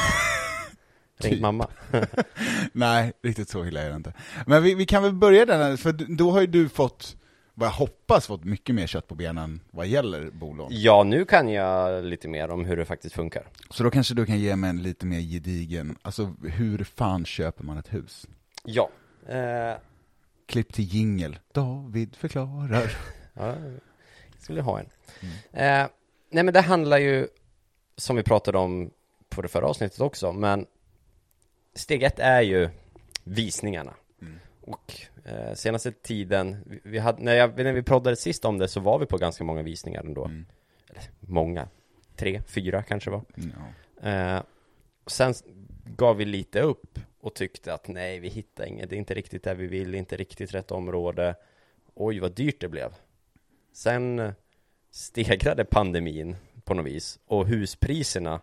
[1.18, 1.68] Ringt mamma.
[2.72, 4.14] Nej, riktigt så illa är det inte.
[4.46, 7.16] Men vi, vi kan väl börja där, för då har ju du fått,
[7.54, 10.68] vad jag hoppas, fått mycket mer kött på benen vad gäller bolån.
[10.72, 13.44] Ja, nu kan jag lite mer om hur det faktiskt funkar.
[13.70, 17.64] Så då kanske du kan ge mig en lite mer gedigen, alltså hur fan köper
[17.64, 18.28] man ett hus?
[18.64, 18.90] Ja.
[19.30, 19.78] Eh,
[20.54, 21.40] Klipp till jingel.
[21.52, 22.92] David förklarar.
[23.34, 23.56] ja,
[24.32, 24.86] jag skulle ha en.
[25.52, 25.88] Eh,
[26.30, 27.28] nej men det handlar ju,
[27.96, 28.92] som vi pratade om
[29.30, 30.66] på det förra avsnittet också, men
[31.76, 32.70] steg ett är ju
[33.24, 33.94] visningarna.
[34.62, 34.94] Och
[35.26, 38.80] eh, senaste tiden, vi, vi hade, när, jag, när vi proddade sist om det så
[38.80, 40.26] var vi på ganska många visningar ändå.
[40.90, 41.68] Eller många,
[42.16, 43.22] tre, fyra kanske var.
[43.36, 44.10] Ja.
[44.10, 44.42] Eh,
[45.08, 45.34] sen
[45.86, 49.44] gav vi lite upp och tyckte att nej, vi hittar inget, det är inte riktigt
[49.44, 51.36] det vi vill, inte riktigt rätt område.
[51.94, 52.94] Oj, vad dyrt det blev.
[53.74, 54.32] Sen eh,
[54.92, 58.40] stegrade pandemin på något vis och huspriserna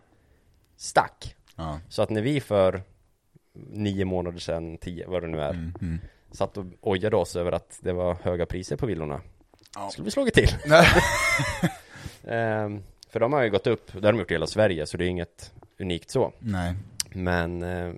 [0.77, 1.35] stack.
[1.55, 1.79] Ja.
[1.89, 2.81] Så att när vi för
[3.53, 5.99] nio månader sedan, tio, vad det nu är, Mm, mm.
[6.31, 9.21] satt och ojade oss över att det var höga priser på villorna.
[9.75, 9.89] Ja.
[9.89, 10.49] Skulle vi slagit till.
[10.65, 10.87] Nej.
[12.23, 14.97] Ehm, för de har ju gått upp, det har de gjort i hela Sverige, så
[14.97, 16.33] det är inget unikt så.
[16.39, 16.73] Nej.
[17.09, 17.93] Men eh,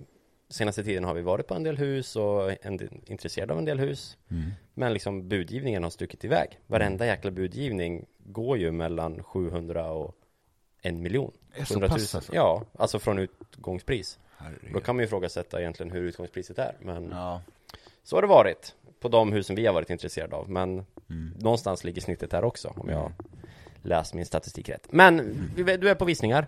[0.54, 3.64] senaste tiden har vi varit på en del hus och en del, intresserade av en
[3.64, 4.16] del hus.
[4.30, 4.50] Mm.
[4.74, 6.58] Men liksom budgivningen har stuckit iväg.
[6.66, 10.14] Varenda jäkla budgivning går ju mellan 700 och
[10.82, 11.32] en miljon.
[11.54, 11.94] Är så 700 000.
[11.98, 12.34] pass alltså?
[12.34, 14.18] Ja, alltså från utgångspris.
[14.36, 14.72] Herregud.
[14.72, 16.76] Då kan man ju ifrågasätta egentligen hur utgångspriset är.
[16.80, 17.42] Men Ja.
[18.02, 20.50] så har det varit på de husen vi har varit intresserade av.
[20.50, 21.32] Men Mm.
[21.38, 23.12] någonstans ligger snittet här också om jag
[23.82, 24.86] läst min statistik rätt.
[24.92, 26.46] Men vi- du är på visningar.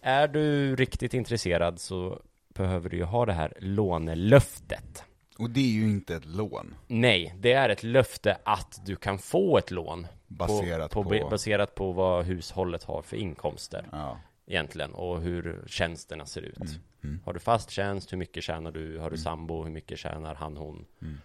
[0.00, 2.20] Är du riktigt intresserad så
[2.56, 5.04] behöver du ju ha det här lånelöftet.
[5.38, 6.74] Och det är ju inte ett lån.
[6.86, 11.74] Nej, det är ett löfte att du kan få ett lån Baserat på, på- baserat
[11.74, 14.20] på vad hushållet har för inkomster Ja.
[14.46, 16.58] egentligen och hur tjänsterna ser ut.
[17.04, 17.20] mm.
[17.24, 18.98] Har du fast tjänst, hur mycket tjänar du?
[18.98, 20.84] Har du sambo, hur mycket tjänar han, hon?
[21.02, 21.20] Mm.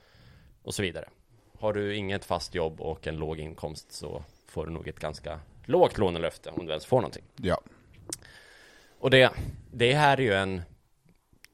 [0.63, 1.05] Och så vidare.
[1.59, 5.39] Har du inget fast jobb och en låg inkomst så får du nog ett ganska
[5.65, 7.23] lågt lånelöfte om du ens får någonting.
[7.35, 7.61] Ja.
[8.99, 9.31] Och det,
[9.71, 10.61] det här är ju en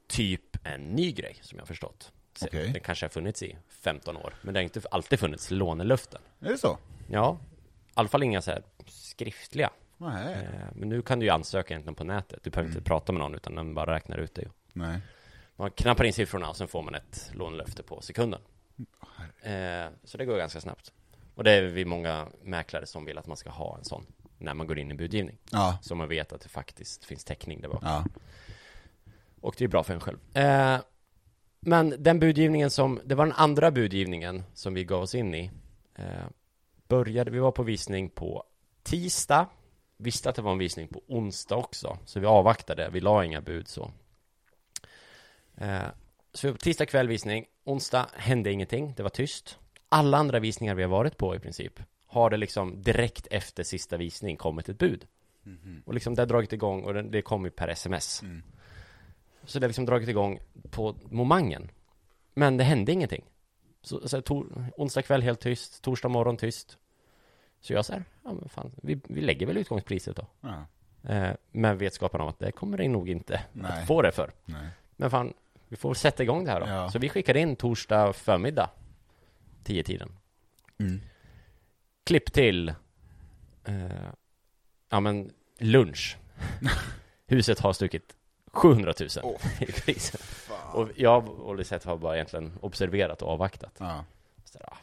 [0.08, 2.12] typ en ny grej som jag har förstått.
[2.36, 2.70] Så Okej.
[2.74, 6.22] Den kanske har funnits i 15 år, men det har inte alltid funnits lånelöften.
[6.40, 6.78] Är det så?
[7.10, 7.38] Ja,
[7.88, 9.70] i alla fall inga så här skriftliga.
[9.98, 10.34] Nej.
[10.34, 12.40] Eh, Men nu kan du ju ansöka egentligen på nätet.
[12.44, 12.78] Du behöver Mm.
[12.78, 14.48] inte prata med någon utan den bara räknar ut det.
[14.74, 15.00] Nej.
[15.56, 18.42] Man knappar in siffrorna och sen får man ett lånelöfte på sekunden.
[19.42, 20.94] Eh, så det går ganska snabbt.
[21.36, 24.06] Och det är vi många mäklare som vill att man ska ha en sån
[24.38, 25.38] när man går in i budgivning.
[25.52, 25.78] Ja.
[25.82, 27.82] Så man vet att det faktiskt finns täckning där bak.
[27.86, 28.06] Ja.
[29.42, 30.18] Och det är bra för en själv.
[30.34, 30.80] Eh,
[31.60, 35.52] men den budgivningen som, det var den andra budgivningen som vi gav oss in i.
[35.96, 36.28] Eh,
[36.88, 38.44] började, vi var på visning på
[38.84, 39.48] tisdag.
[39.98, 41.98] Visste att det var en visning på onsdag också.
[42.06, 43.92] Så vi avvaktade, vi la inga bud så.
[45.58, 45.88] Eh,
[46.34, 49.60] så på tisdag kväll visning, onsdag hände ingenting, det var tyst.
[49.90, 53.98] Alla andra visningar vi har varit på i princip har det liksom direkt efter sista
[53.98, 55.06] visning kommit ett bud.
[55.86, 58.22] Och liksom det har dragit igång och det, kom ju per sms.
[59.48, 61.72] Så det har liksom dragit igång på momangen.
[62.34, 63.24] Men det hände ingenting.
[63.82, 66.78] Så, så tor, onsdag kväll helt tyst, torsdag morgon tyst.
[67.60, 70.28] Så jag säger, ja men fan, vi, vi lägger väl utgångspriset då.
[70.42, 70.66] ja.
[71.04, 73.72] Eh, med vetskapen om att det kommer det nog inte Nej.
[73.72, 74.32] att få det för.
[74.46, 74.68] Nej.
[74.96, 75.34] Men fan,
[75.68, 76.68] vi får sätta igång det här då.
[76.68, 76.90] Ja.
[76.90, 78.70] Så vi skickade in torsdag förmiddag,
[79.64, 80.12] tio tiden.
[80.78, 81.02] Mm.
[82.04, 82.70] Klipp till,
[83.64, 84.10] eh,
[84.90, 86.18] ja men lunch.
[87.28, 88.16] Huset har stuckit
[88.52, 89.42] 700 000 Åh.
[89.62, 90.16] i pris.
[90.74, 93.76] Och jag och Lisette har bara egentligen observerat och avvaktat.
[93.78, 94.06] Ja.
[94.46, 94.78] Så ah,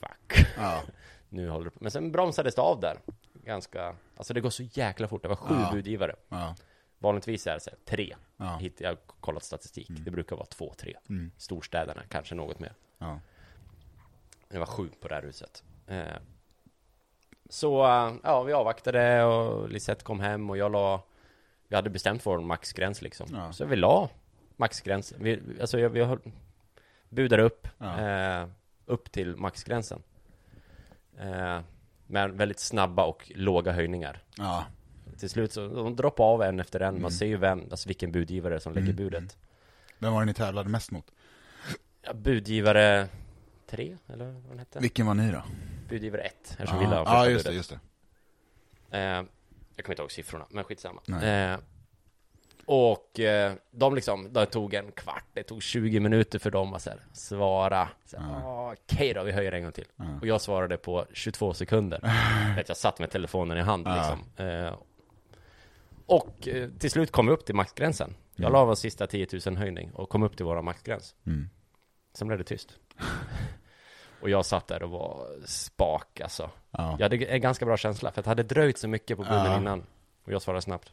[0.00, 0.46] fuck.
[0.56, 0.82] Ja.
[1.28, 1.78] Nu håller det på.
[1.80, 2.98] Men sen bromsades det av där.
[3.34, 5.22] Ganska, alltså det går så jäkla fort.
[5.22, 5.70] Det var sju Ja.
[5.72, 6.16] budgivare.
[6.28, 6.54] Ja.
[6.98, 8.14] Vanligtvis är det så här, tre.
[8.36, 8.56] Ja.
[8.56, 9.86] Hit, jag har kollat statistik.
[9.90, 10.96] Det brukar vara två, tre.
[11.08, 11.30] Mm.
[11.36, 12.72] Storstäderna kanske något mer.
[12.98, 13.20] Ja.
[14.48, 15.62] Det var sju på det här huset.
[15.86, 16.04] Eh,
[17.50, 17.78] så
[18.22, 21.02] ja, vi avvaktade och Lisette kom hem och jag la
[21.72, 23.26] Vi hade bestämt vår maxgräns liksom.
[23.32, 23.52] Ja.
[23.52, 24.08] Så vi la
[24.56, 25.12] maxgräns.
[25.18, 26.18] Vi, alltså jag, vi höll,
[27.08, 28.00] budade upp Ja.
[28.00, 28.48] eh,
[28.86, 30.02] upp till maxgränsen.
[31.18, 31.60] Eh,
[32.06, 34.22] med väldigt snabba och låga höjningar.
[34.36, 34.64] Ja.
[35.18, 36.88] Till slut så de droppar av en efter en.
[36.88, 37.02] Mm.
[37.02, 39.36] Man ser ju vem, alltså vilken budgivare som lägger budet.
[39.98, 41.10] Vem var det ni tävlade mest mot?
[42.02, 43.08] Ja, budgivare
[43.66, 44.78] tre, eller vad den hette.
[44.78, 45.42] Vilken var ni då?
[45.88, 47.56] Budgivare ett, eftersom vi la Ja, första ja just det, budet.
[47.70, 47.80] just
[48.90, 48.98] det.
[48.98, 49.22] Eh,
[49.82, 51.00] jag kommer inte ihåg siffrorna, men skitsamma.
[51.22, 51.58] Eh,
[52.66, 56.82] och eh, de liksom, det tog en kvart, det tog 20 minuter för dem att
[56.82, 57.88] så här, svara.
[58.04, 59.86] Så här, "Ah, Okej då, vi höjer en gång till.
[60.20, 62.00] Och jag svarade på 22 sekunder.
[62.56, 63.96] Vet, jag satt med telefonen i hand Ja.
[63.96, 64.46] liksom.
[64.46, 64.74] Eh,
[66.06, 68.14] och eh, till slut kom vi upp till maxgränsen.
[68.36, 71.14] Jag la vår sista 10 000 höjning och kom upp till våra maxgräns.
[71.26, 71.48] Mm.
[72.14, 72.68] Sen blev det tyst.
[74.22, 76.50] och jag satt där och var spak alltså.
[76.70, 76.96] Ja.
[76.98, 79.44] Jag hade en ganska bra känsla, för att det hade dröjt så mycket på bunnen
[79.44, 79.56] Ja.
[79.58, 79.86] innan.
[80.24, 80.92] Och jag svarade snabbt.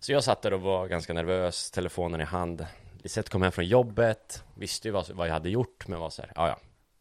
[0.00, 2.66] Så jag satt där och var ganska nervös, telefonen i hand.
[3.02, 6.22] Lisette kom hem från jobbet, visste ju vad, vad jag hade gjort, men var så
[6.22, 6.58] här, ja ja.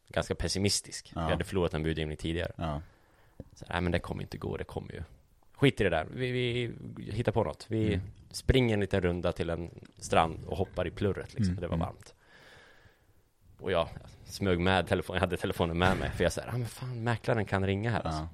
[0.08, 1.12] Ganska pessimistisk.
[1.16, 1.22] Ja.
[1.22, 2.52] Jag hade förlorat en budgivning tidigare.
[2.56, 2.82] Ja.
[3.54, 5.04] Så, nej men det kommer inte gå, det kommer ju.
[5.56, 6.72] Skit i det där, vi, vi
[7.12, 7.66] hittar på något.
[7.70, 8.00] Vi
[8.32, 11.76] springer en liten runda till en strand och hoppar i plurret liksom, Mm, det var
[11.76, 11.88] mm.
[11.88, 12.14] varmt.
[13.64, 13.88] Och jag
[14.26, 17.46] smög med telefonen, jag hade telefonen med mig, för jag sa, ja men fan, mäklaren
[17.46, 18.22] kan ringa här alltså.
[18.22, 18.28] Ja.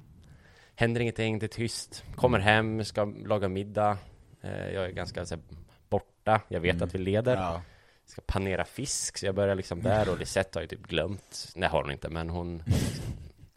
[0.75, 2.03] Händer ingenting, det är tyst.
[2.15, 3.97] Kommer hem, ska laga middag.
[4.41, 5.43] Eh, jag är ganska så här,
[5.89, 7.35] borta, jag vet att vi leder.
[7.35, 7.61] Ja.
[8.05, 11.51] Ska panera fisk, så jag börjar liksom där och Lisette har ju typ glömt.
[11.55, 12.63] Nej, har hon inte, men hon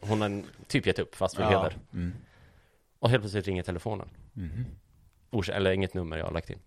[0.01, 1.51] Hon har typ gett upp fast vi Ja.
[1.51, 1.77] leder.
[1.93, 2.13] Mm.
[2.99, 4.09] Och helt plötsligt ringer telefonen.
[5.31, 6.59] Ors- eller inget nummer jag har lagt in.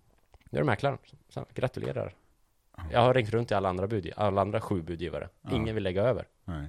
[0.50, 0.98] Det är mäklaren.
[1.30, 2.14] Så, gratulerar.
[2.92, 5.30] Jag har ringt runt till alla andra, bud, alla andra sju budgivare.
[5.42, 5.50] Ja.
[5.56, 6.28] Ingen vill lägga över.
[6.46, 6.68] Nej.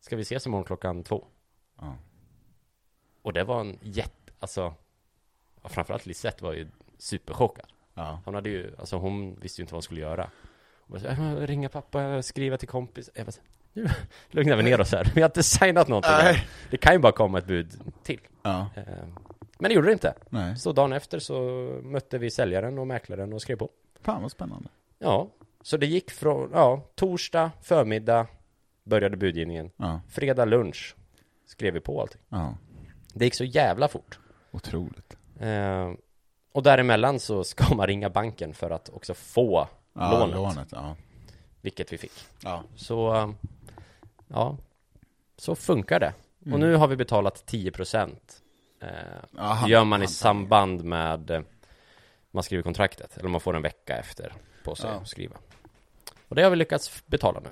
[0.00, 1.26] Ska vi ses imorgon klockan två?
[1.80, 1.96] Ja.
[3.22, 4.74] Och det var en jätte, alltså
[5.64, 7.66] Framförallt Lisette var ju superchockad.
[7.94, 8.20] Ja.
[8.24, 10.30] Hon hade ju, alltså hon visste ju inte vad hon skulle göra.
[10.80, 13.10] Hon bara, så, "Äh, ringa pappa, skriva till kompis.
[13.14, 13.32] Jag bara,
[13.72, 13.86] nu
[14.30, 15.12] lugnar vi ner oss här.
[15.14, 16.12] Vi har inte signat någonting.
[16.12, 16.46] Nej.
[16.70, 17.72] Det kan ju bara komma ett bud
[18.02, 18.20] till.
[18.42, 18.66] Ja.
[18.76, 18.82] Eh,
[19.58, 20.14] Men det gjorde det inte.
[20.28, 20.56] Nej.
[20.56, 21.40] Så dagen efter så
[21.82, 23.70] mötte vi säljaren och mäklaren och skrev på.
[24.00, 24.68] Fan vad spännande.
[25.02, 25.28] Ja,
[25.62, 28.26] så det gick från, ja, torsdag förmiddag
[28.84, 29.70] började budgivningen.
[29.76, 30.00] Ja.
[30.08, 30.96] Fredag lunch
[31.46, 32.20] skrev vi på allting.
[32.28, 32.54] Ja.
[33.14, 34.18] Det gick så jävla fort.
[34.50, 35.16] Otroligt.
[35.40, 35.92] Eh,
[36.52, 40.68] och däremellan så ska man ringa banken för att också få Ja, lånet, lånet.
[40.72, 40.96] Ja.
[41.60, 42.12] vilket vi fick.
[42.44, 42.62] Ja.
[42.76, 43.30] Så, eh,
[44.28, 44.56] ja,
[45.36, 46.12] så funkar det.
[46.52, 48.42] Och nu har vi betalat 10%
[48.80, 48.88] eh,
[49.36, 51.40] Ja, han- Det gör man i samband med eh,
[52.30, 54.32] man skriver kontraktet, eller man får en vecka efter
[54.64, 54.96] på sig Ja.
[54.96, 55.36] att skriva.
[56.28, 57.48] Och det har vi lyckats betala nu.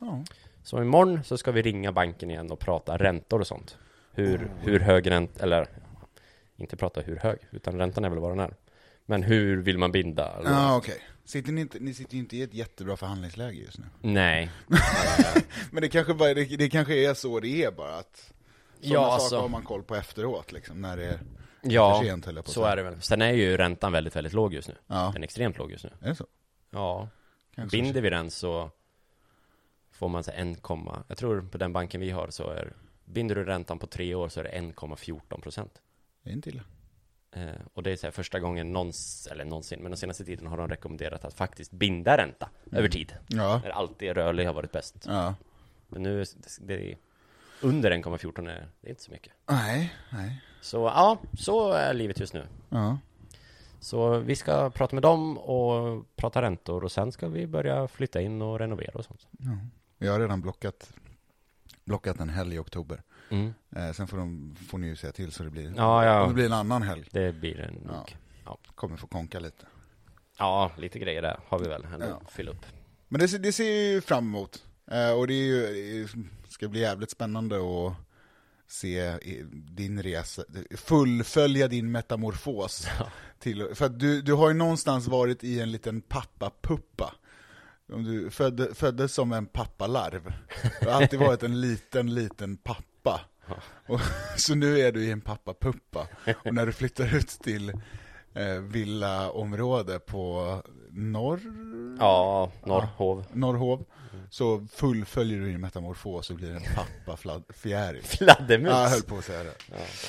[0.00, 0.24] Ja.
[0.62, 3.78] Så imorgon så ska vi ringa banken igen och prata räntor och sånt.
[4.12, 5.68] Hur, hur hög ränta, eller
[6.56, 8.54] inte prata hur hög, utan räntan är väl vad den är.
[9.06, 10.36] Men hur vill man binda?
[10.38, 10.50] Eller?
[10.50, 11.00] Ja, okej.
[11.24, 13.84] Sitter ni, inte, ni sitter ju inte i ett jättebra förhandlingsläge just nu.
[14.00, 14.50] Nej.
[15.70, 18.32] Men det kanske, bara, det, det kanske är så det är bara att
[18.80, 19.38] Sådana Ja, saker alltså.
[19.40, 21.18] har man koll på efteråt liksom, när det är
[21.62, 23.02] Ja, sent så är det väl.
[23.02, 24.74] Sen är ju räntan väldigt, väldigt låg just nu.
[24.86, 25.90] Ja, Den är extremt låg just nu.
[26.00, 26.26] är det så?
[26.70, 27.08] Ja,
[27.54, 27.76] Kanske.
[27.76, 28.70] binder vi den så
[29.90, 30.58] får man så här 1,
[31.08, 32.72] jag tror på den banken vi har så är
[33.06, 35.82] Binder du räntan på tre år så är det 1,14 procent.
[36.22, 36.62] Det är inte illa.
[37.32, 40.46] Eh, och det är så här första gången någonsin, eller någonsin, men den senaste tiden
[40.46, 43.14] har de rekommenderat att faktiskt binda ränta över tid.
[43.28, 43.60] Ja.
[43.64, 45.04] När alltid rörlig har varit bäst.
[45.06, 45.34] Ja.
[45.88, 46.24] Men nu,
[46.60, 46.96] det är
[47.60, 49.32] under 1,14 är det är inte så mycket.
[49.46, 50.42] Nej, nej.
[50.60, 52.46] Så ja, så är livet just nu.
[52.68, 52.98] Ja.
[53.80, 58.20] Så vi ska prata med dem och prata räntor och sen ska vi börja flytta
[58.20, 59.26] in och renovera och sånt.
[59.38, 59.58] ja.
[59.98, 60.92] Jag har redan blockat,
[61.84, 63.02] blockat en helg i oktober.
[63.30, 63.54] Mm.
[63.76, 66.26] Eh, sen får, de, får ni ju säga till så det blir, Ja, ja.
[66.26, 67.08] det blir en annan helg.
[67.10, 68.16] Det blir det nog.
[68.44, 68.58] Ja.
[68.74, 69.66] Kommer få konka lite.
[70.38, 72.20] ja, lite grejer där har vi väl ändå Ja.
[72.28, 72.66] fylla upp.
[73.08, 74.64] Men det, ser- det ser ju fram emot.
[74.90, 76.06] Eh, och det ju,
[76.44, 77.94] det ska bli jävligt spännande att
[78.68, 79.18] se
[79.52, 80.42] din resa,
[80.76, 82.86] fullfölja din metamorfos.
[83.38, 87.14] Till, för att du, du har ju någonstans varit i en liten pappapuppa.
[87.92, 90.32] Om Du födde, föddes som en pappalarv.
[90.80, 93.20] Du har alltid varit en liten, liten pappa.
[93.86, 94.00] Och,
[94.36, 96.08] så nu är du i en pappapuppa.
[96.44, 97.68] Och när du flyttar ut till
[98.34, 101.40] eh, villaområde på norr,
[101.98, 103.24] Ja, Norrhov.
[103.32, 103.84] Norrhov,
[104.30, 108.02] så fullföljer du din metamorfos och blir en pappafjäril.
[108.02, 108.70] Fladdermus.
[108.72, 109.54] Ja, jag höll på att säga det.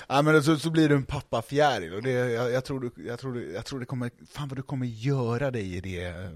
[0.07, 0.21] Ja.
[0.21, 3.33] men så, så blir du en pappafjäril och det, jag, jag, tror du, jag, tror
[3.33, 6.29] du, jag tror det kommer, fan vad du kommer göra dig i det eh,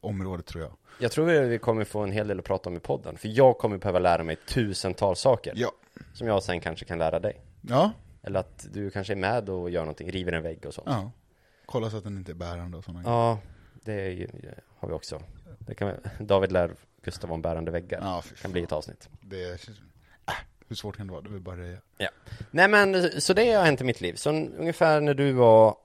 [0.00, 0.72] området tror jag.
[0.98, 3.16] Jag tror vi vi kommer få en hel del att prata om i podden.
[3.16, 5.52] För jag kommer behöva lära mig tusentals saker.
[5.56, 5.72] Ja.
[6.12, 7.40] Som jag sen kanske kan lära dig.
[7.60, 10.86] Ja, Eller att du kanske är med och gör någonting, river en vägg och sånt.
[10.90, 11.10] ja.
[11.66, 13.16] Kolla så att den inte är bärande och sådana grejer.
[13.16, 13.38] Ja,
[13.84, 14.28] det ju,
[14.78, 15.22] har vi också.
[15.68, 16.70] Det kan, David lär
[17.02, 18.00] Gustav om bärande väggar.
[18.02, 19.08] Ja, kan bli ett avsnitt.
[19.20, 20.34] Det, äh,
[20.68, 21.22] hur svårt kan det vara?
[21.22, 21.78] Det vill bara röja.
[21.98, 22.08] Ja.
[22.50, 24.14] Nej men, så det har hänt i mitt liv.
[24.14, 25.76] Så ungefär när du var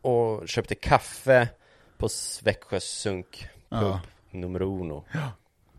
[0.00, 1.48] och köpte kaffe
[1.96, 2.08] på
[2.42, 4.00] Växjö Sunk pub Ja.
[4.30, 5.04] nummer uno.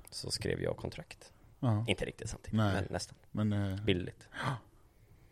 [0.10, 1.32] så skrev jag kontrakt.
[1.60, 1.86] Ja.
[1.88, 2.74] Inte riktigt samtidigt, Nej.
[2.74, 3.18] men nästan.
[3.32, 4.28] Men, eh, Billigt.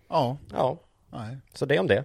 [0.09, 0.77] ja, Ja,
[1.09, 1.37] nej.
[1.53, 2.03] så det om det.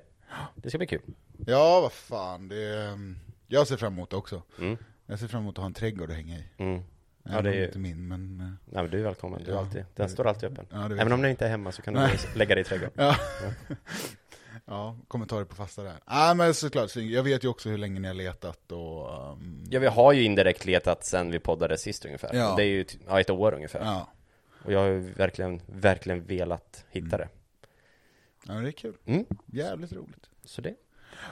[0.54, 1.02] Det ska bli kul.
[1.46, 4.42] Ja, vad fan, det är, mm, jag ser fram emot det också.
[4.58, 4.76] Mm.
[5.10, 6.44] Jag ser fram emot att ha en trädgård att hänga i.
[6.56, 6.82] Mm.
[7.22, 8.40] Ja, det är- inte min, men...
[8.40, 9.42] eh, Nej, men du är välkommen.
[9.44, 9.58] Du Ja.
[9.58, 10.66] alltid, den står alltid öppen.
[10.70, 12.92] Ja, det Även om den inte är hemma så kan du lägga dig i trädgården.
[12.96, 13.16] Ja.
[14.64, 15.94] ja, kommentarer på fasta där.
[16.06, 19.14] Nej men såklart, så jag vet ju också hur länge ni har letat och...
[19.32, 22.34] ehm, Ja, vi har ju indirekt letat sen vi poddade sist ungefär.
[22.34, 22.54] Ja.
[22.56, 23.80] Det är ju ja, ett år ungefär.
[23.84, 24.12] ja.
[24.64, 27.28] Och jag har ju verkligen, verkligen velat hitta det.
[28.46, 28.94] ja, det är kul.
[29.06, 29.24] Mm.
[29.46, 30.26] Jävligt roligt.
[30.44, 30.74] Så det.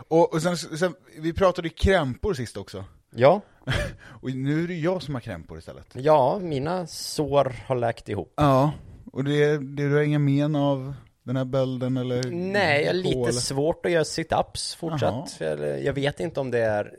[0.09, 2.85] Och, och sen, sen, vi pratade ju krämpor sist också.
[3.11, 3.41] Ja,
[4.21, 5.87] Och nu är det jag som har krämpor istället.
[5.93, 8.33] ja, mina sår har läkt ihop.
[8.37, 8.73] Ja,
[9.13, 12.31] och det, det du har inga men av den här bölden eller?
[12.31, 13.33] Nej, jag har lite eller?
[13.33, 15.41] svårt att göra sit-ups fortsatt.
[15.41, 16.97] Eller, jag vet inte om det är...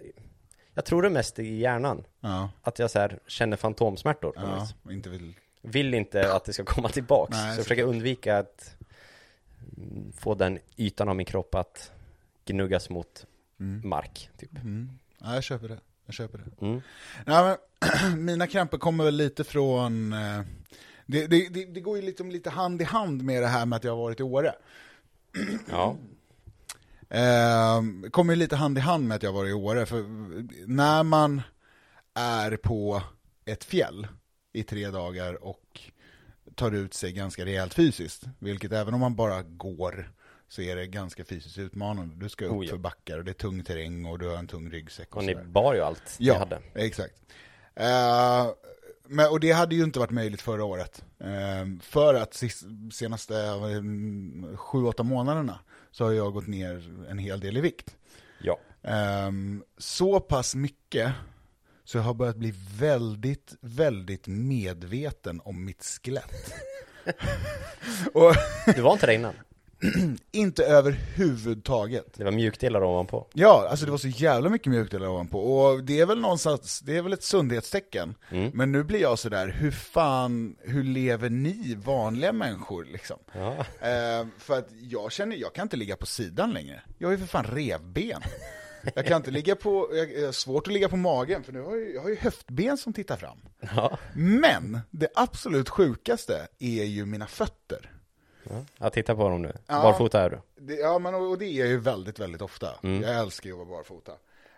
[0.74, 2.04] Jag tror det mest i hjärnan.
[2.20, 4.34] Ja, Att jag så här känner fantomsmärtor.
[4.36, 4.94] ja, vis.
[4.96, 5.34] inte vill...
[5.62, 7.32] Vill inte att det ska komma tillbaks.
[7.32, 8.76] Nej, så jag försöker undvika att
[10.18, 11.92] få den ytan av min kropp att
[12.46, 13.26] gnuggas mot
[13.60, 13.90] Mm.
[13.90, 14.56] mark, typ.
[14.58, 14.90] Mm.
[15.22, 15.78] Ja, jag köper det.
[16.10, 16.66] Jag köper det.
[16.66, 16.82] Mm.
[17.26, 17.58] Nej,
[18.12, 20.14] men, mina krämpor kommer väl lite från...
[20.14, 20.42] Eh,
[21.06, 23.78] det, det, det, det går ju liksom lite hand i hand med det här med
[23.78, 24.54] att jag har varit i Åre.
[25.70, 25.98] Ja.
[27.10, 30.06] Eh, kommer ju lite hand i hand med att jag har varit i Åre, för
[30.68, 31.42] när man
[32.14, 33.04] är på
[33.46, 34.08] ett fjäll
[34.54, 35.82] i tre dagar och
[36.56, 40.12] tar ut sig ganska rejält fysiskt, vilket även om man bara går
[40.50, 42.16] så är det ganska fysiskt utmanande.
[42.16, 42.70] Du ska upp Oh, ja.
[42.70, 45.24] för backar och det är tung terräng och du har en tung ryggsäck och, Och
[45.26, 45.46] ni sådär.
[45.46, 46.62] bar ju allt ni Ja, hade.
[46.76, 47.14] exakt.
[47.76, 48.48] Eh,
[49.08, 51.04] men, och det hade ju inte varit möjligt förra året.
[51.20, 55.60] Eh, för att sis, senaste mm, sju, åtta månaderna
[55.92, 57.96] så har jag gått ner en hel del i vikt.
[58.42, 58.60] Ja.
[58.84, 59.32] Eh,
[59.78, 61.12] så pass mycket
[61.84, 66.32] så jag har börjat bli väldigt, väldigt medveten om mitt skelett.
[68.14, 68.34] och
[68.76, 69.34] Du var inte det innan?
[70.32, 72.14] inte överhuvudtaget.
[72.14, 73.28] Det var mjukdelar ovanpå.
[73.34, 75.40] Ja, alltså det var så jävla mycket mjukdelar ovanpå.
[75.40, 78.16] Och det är väl någonstans, det är väl ett sundhetstecken.
[78.30, 78.52] Mm.
[78.54, 83.18] Men nu blir jag sådär, hur fan, hur lever ni vanliga människor liksom?
[83.34, 83.56] Ja.
[83.88, 86.82] Eh, för att jag känner, jag kan inte ligga på sidan längre.
[86.98, 88.22] Jag har ju för fan revben.
[88.96, 91.62] Jag kan inte ligga på, jag jag har svårt att ligga på magen, för nu
[91.62, 93.38] har jag, jag har ju höftben som tittar fram.
[93.76, 93.98] Ja.
[94.14, 97.99] Men, det absolut sjukaste är ju mina fötter.
[98.44, 98.66] Ja.
[98.78, 99.54] Jag tittar på dem nu.
[99.68, 99.82] Ja.
[99.82, 100.42] Barfota är du.
[100.56, 102.70] Det, ja, men och det är jag ju väldigt, väldigt ofta.
[102.84, 103.02] Mm.
[103.02, 104.12] Jag älskar ju att vara barfota.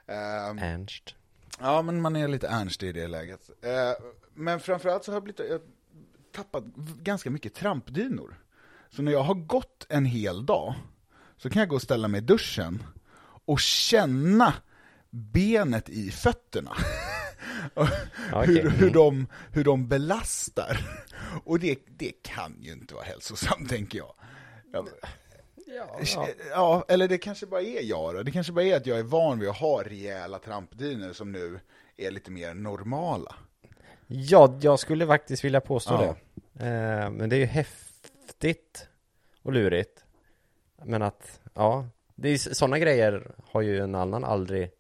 [0.07, 1.15] Ehm, Ernst.
[1.59, 3.49] Ja, men man är lite ernst i det läget.
[3.61, 5.61] Eh, men framförallt så har jag, blivit, jag
[6.31, 6.63] tappat
[7.01, 8.35] ganska mycket trampdynor.
[8.89, 10.73] Så när jag har gått en hel dag
[11.37, 12.83] så kan jag gå och ställa mig i duschen
[13.45, 14.53] och känna
[15.09, 16.71] benet i fötterna.
[17.73, 17.89] Okej.
[18.47, 18.93] hur, hur, Mm.
[18.93, 20.77] de, hur de belastar.
[21.43, 24.13] Och det, det kan ju inte vara hälsosamt, tänker jag.
[24.73, 24.87] jag
[26.05, 26.85] Ja, Ja.
[26.87, 28.23] eller det kanske bara är jag då.
[28.23, 31.59] Det kanske bara är att jag är van vid att ha rejäla trampdynor som nu
[31.97, 33.35] är lite mer normala.
[34.07, 36.15] ja, jag skulle faktiskt vilja påstå Ja.
[36.53, 36.65] det.
[36.65, 38.87] Eh, men det är ju häftigt
[39.41, 40.03] och lurigt.
[40.85, 44.71] Men att, ja, det är sådana grejer har ju en annan aldrig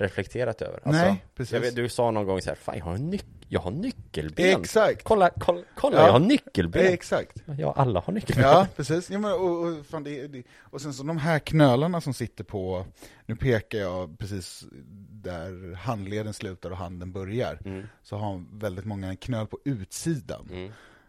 [0.00, 0.74] reflekterat över.
[0.84, 1.62] Alltså, Nej, precis.
[1.62, 4.46] Vet, du sa någon gång så här, fan jag har, nyc jag har nyckelben.
[4.60, 5.04] Exakt.
[5.04, 6.06] Kolla, kolla, kolla Ja.
[6.06, 6.86] jag har nyckelben.
[6.86, 7.42] Exakt.
[7.58, 8.44] Ja, alla har nyckelben.
[8.44, 9.10] Ja, precis.
[9.10, 12.44] Ja, men, och, och, fan, det, det, och sen så de här knölarna som sitter
[12.44, 12.86] på,
[13.26, 14.64] nu pekar jag precis
[15.10, 17.86] där handleden slutar och handen börjar, Mm.
[18.02, 20.48] så har väldigt många knöl på utsidan.
[20.52, 20.64] Mm.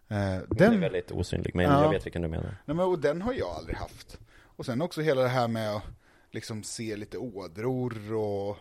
[0.08, 1.84] Eh, Den den, är väldigt osynlig, men Ja.
[1.84, 2.58] jag vet vilken du menar.
[2.66, 4.20] nej, men, och den har jag aldrig haft.
[4.44, 5.84] Och sen också hela det här med att
[6.32, 8.58] liksom se lite ådror och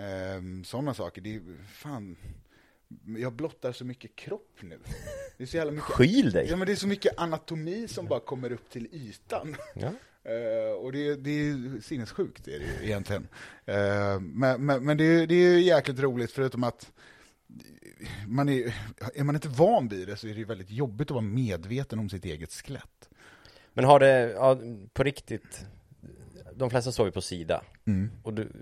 [0.00, 1.22] ehm, sådana saker.
[1.22, 2.16] Det är fan,
[3.18, 4.78] jag blottar så mycket kropp nu.
[5.36, 6.46] Det är så jävla mycket Skyl dig!
[6.50, 9.56] Ja men det är så mycket anatomi som bara kommer upp till ytan.
[9.74, 9.92] Ja.
[10.22, 13.28] Eh, och det, det är ju sinnessjukt är det ju egentligen.
[13.64, 16.92] Eh, men men, men det, är, det är jäkligt roligt förutom att
[18.26, 18.74] man är,
[19.14, 22.08] är man inte van vid det så är det väldigt jobbigt att vara medveten om
[22.08, 23.08] sitt eget skelett.
[23.72, 24.58] Men har det, ja,
[24.92, 25.66] på riktigt,
[26.60, 27.62] de flesta sover på sida.
[27.86, 28.10] Mm.
[28.22, 28.52] Och du,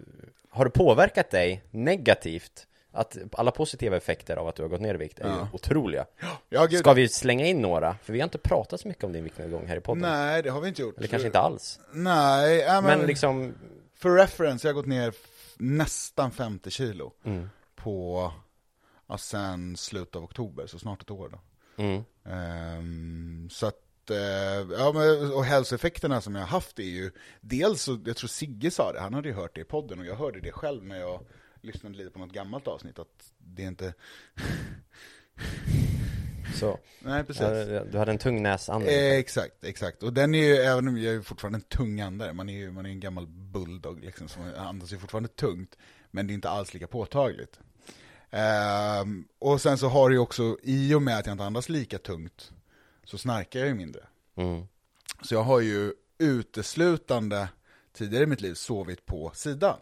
[0.51, 2.65] har det påverkat dig negativt?
[2.93, 5.49] Att alla positiva effekter av att du har gått ner i vikt är ju Ja.
[5.53, 6.07] otroliga.
[6.49, 6.79] Ja, gud.
[6.81, 7.97] Ska vi slänga in några?
[8.03, 10.03] För vi har inte pratat så mycket om din viktnedgång här i podden.
[10.03, 10.99] Nej, det har vi inte gjort.
[10.99, 11.81] Eller kanske inte alls.
[11.93, 13.55] Nej, men, Men liksom,
[13.95, 15.15] för reference, jag har gått ner
[15.57, 18.33] nästan 50 kilo mm, på,
[19.09, 21.39] ja, sen slutet av oktober, så snart ett år då.
[21.83, 23.75] mm, Ehm, så att,
[24.11, 24.19] eh,
[24.79, 28.93] ja men, och hälsoeffekterna som jag har haft är ju, dels jag tror Sigge sa
[28.93, 31.21] det, han hade ju hört det i podden och jag hörde det själv när jag
[31.61, 33.95] lyssnade lite på något gammalt avsnitt, att det är inte,
[36.55, 36.79] så.
[37.01, 37.43] Nej, precis.
[37.43, 38.95] Ja, du hade en tung näsandning.
[38.95, 40.03] Eh, exakt, exakt.
[40.03, 42.73] Och den är ju, även om jag är fortfarande en tung andare, man är ju
[42.73, 45.77] man är en gammal bulldog liksom, som andas ju fortfarande tungt,
[46.11, 47.61] men det är inte alls lika påtagligt.
[48.31, 51.69] Ehm, och sen så har det ju också, i och med att jag inte andas
[51.69, 52.53] lika tungt,
[53.09, 54.07] så snarkar jag ju mindre.
[54.35, 54.67] Mm.
[55.23, 57.49] Så jag har ju uteslutande
[57.93, 59.79] tidigare i mitt liv sovit på sidan.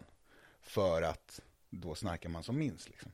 [0.61, 2.89] För att då snarkar man som minst.
[2.89, 3.11] Liksom.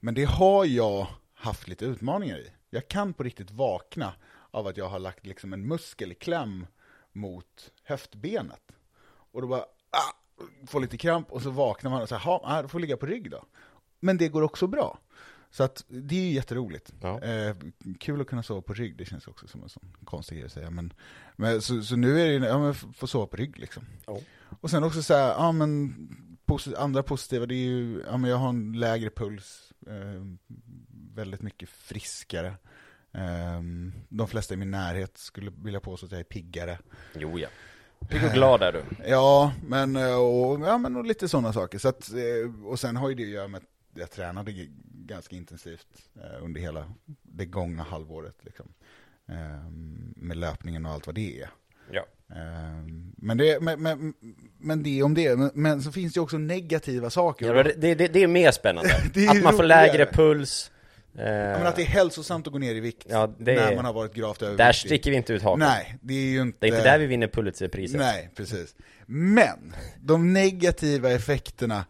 [0.00, 2.52] Men det har jag haft lite utmaningar i.
[2.70, 4.12] Jag kan på riktigt vakna
[4.50, 6.66] av att jag har lagt liksom en muskel i kläm
[7.12, 8.72] mot höftbenet.
[9.06, 10.12] Och då bara, ah,
[10.66, 13.06] får lite kramp och så vaknar man och säger, ja, då får jag ligga på
[13.06, 13.44] rygg då.
[14.00, 14.98] Men det går också bra.
[15.50, 16.92] Så att det är ju jätteroligt.
[17.00, 17.20] Ja.
[17.22, 17.56] Eh,
[18.00, 20.52] kul att kunna sova på rygg, det känns också som en sån konstig grej att
[20.52, 20.70] säga.
[20.70, 20.92] Men,
[21.36, 23.82] men, så, så nu är det ju, ja men få sova på rygg liksom.
[24.06, 24.18] Ja.
[24.60, 25.94] Och sen också så här, ja men
[26.46, 30.24] posi- andra positiva, det är ju, ja men jag har en lägre puls, eh,
[31.14, 32.54] väldigt mycket friskare.
[33.12, 33.62] Eh,
[34.08, 36.78] de flesta i min närhet skulle vilja påstå att jag är piggare.
[37.14, 37.48] Jo ja.
[38.08, 38.82] Pigg och glad är du.
[39.06, 41.78] Ja, men, eh, och, ja, men och lite sådana saker.
[41.78, 44.52] Så att, eh, och sen har ju det att göra med att jag tränade
[45.06, 45.86] ganska intensivt
[46.16, 48.36] eh, under hela det gångna halvåret.
[48.42, 48.66] Liksom.
[49.28, 49.70] Eh,
[50.16, 51.50] Med löpningen och allt vad det är.
[51.90, 52.06] Ja.
[52.30, 52.84] Eh,
[53.16, 54.14] Men det, men, men,
[54.58, 57.54] men det om det, men, men så finns det också negativa saker.
[57.54, 58.90] ja det, det, det är mer spännande.
[59.14, 60.70] Är att man får lägre puls.
[61.14, 63.76] Eh, Ja, men att det är hälsosamt att gå ner i vikt Ja, när är-
[63.76, 64.66] man har varit gravt överviktig.
[64.66, 65.58] där sticker vi inte ut hakan.
[65.58, 66.58] Nej, det är ju inte...
[66.60, 67.98] Det är inte där vi vinner Pulitzerpriset.
[68.00, 68.74] Nej, precis.
[69.06, 71.84] Men, de negativa effekterna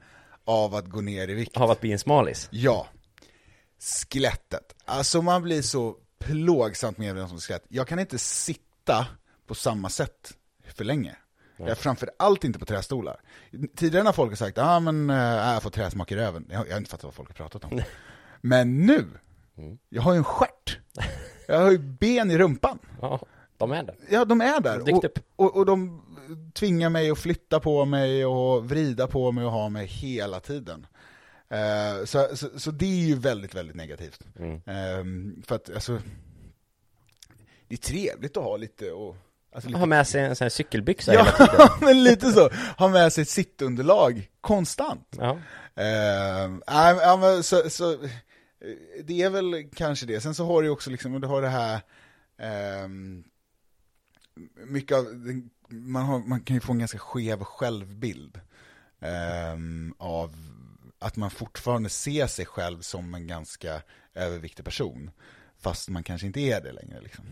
[0.51, 1.57] av att gå ner i vikt.
[1.57, 2.49] Av att bli en smalis.
[2.51, 2.87] Ja.
[3.79, 4.75] Skelettet.
[4.85, 7.65] Alltså man blir så plågsamt medveten om skelett.
[7.69, 9.07] Jag kan inte sitta
[9.47, 10.33] på samma sätt
[10.75, 11.17] för länge.
[11.57, 13.21] Jag är framför allt inte på trästolar.
[13.77, 16.47] Tidigare när folk har sagt, ah, men äh, jag får träsmak i röven.
[16.51, 17.83] Jag, jag har inte fattat vad folk har pratat om.
[18.41, 19.07] Men nu,
[19.89, 20.79] jag har ju en stjärt.
[21.49, 22.79] Jag har ju ben i rumpan.
[23.01, 23.21] Ja,
[23.61, 23.97] de är där.
[24.11, 24.95] Ja, de är där.
[24.95, 25.05] Och,
[25.37, 26.03] och, och de
[26.55, 30.87] tvingar mig att flytta på mig och vrida på mig och ha mig hela tiden.
[31.51, 34.21] Eh, så, så, så det är ju väldigt, väldigt negativt.
[34.39, 34.55] Mm.
[34.55, 35.99] Eh, för att, alltså,
[37.69, 39.17] det är trevligt att ha lite och...
[39.55, 41.55] Alltså, lite Ha med sig en sån här cykelbyxa hela tiden.
[41.59, 42.51] Ja, men lite så.
[42.79, 45.17] Ha med sig ett sittunderlag konstant.
[45.19, 45.39] Ja.
[45.75, 47.99] Eh, ja, men så, så, eh,
[49.05, 50.21] det är väl kanske det.
[50.21, 51.81] Sen så har du också liksom, du har det här,
[52.39, 53.25] ehm,
[54.67, 55.05] mycket av,
[55.69, 58.41] man, har, man kan ju få en ganska skev självbild
[59.01, 60.37] ehm, av
[60.99, 63.83] att man fortfarande ser sig själv som en ganska
[64.15, 65.11] överviktig person.
[65.59, 67.01] Fast man kanske inte är det längre.
[67.01, 67.25] Liksom.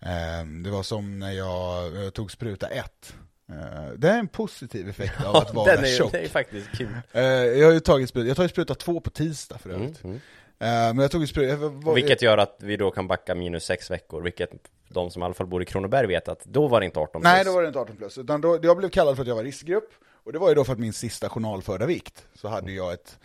[0.00, 3.14] Ehm, det var som när jag, jag tog spruta ett.
[3.48, 6.12] Eh, det är en positiv effekt av att vara den är, tjock.
[6.12, 6.96] det är faktiskt kul.
[7.12, 10.04] Eh, jag har ju tagit spruta, jag spruta två på tisdag för Mm, övrigt.
[10.04, 10.16] mm.
[10.16, 10.20] Eh,
[10.68, 14.22] men jag tog jag var, Vilket gör att vi då kan backa minus sex veckor,
[14.22, 14.50] vilket
[14.88, 17.20] de som i alla fall bor i Kronoberg vet att då var det inte 18
[17.20, 17.32] plus.
[17.32, 19.34] Nej, då var det inte 18 plus, utan då, jag blev kallad för att jag
[19.34, 19.90] var riskgrupp.
[20.24, 23.18] Och det var ju då för att min sista journalförda vikt, så hade jag ett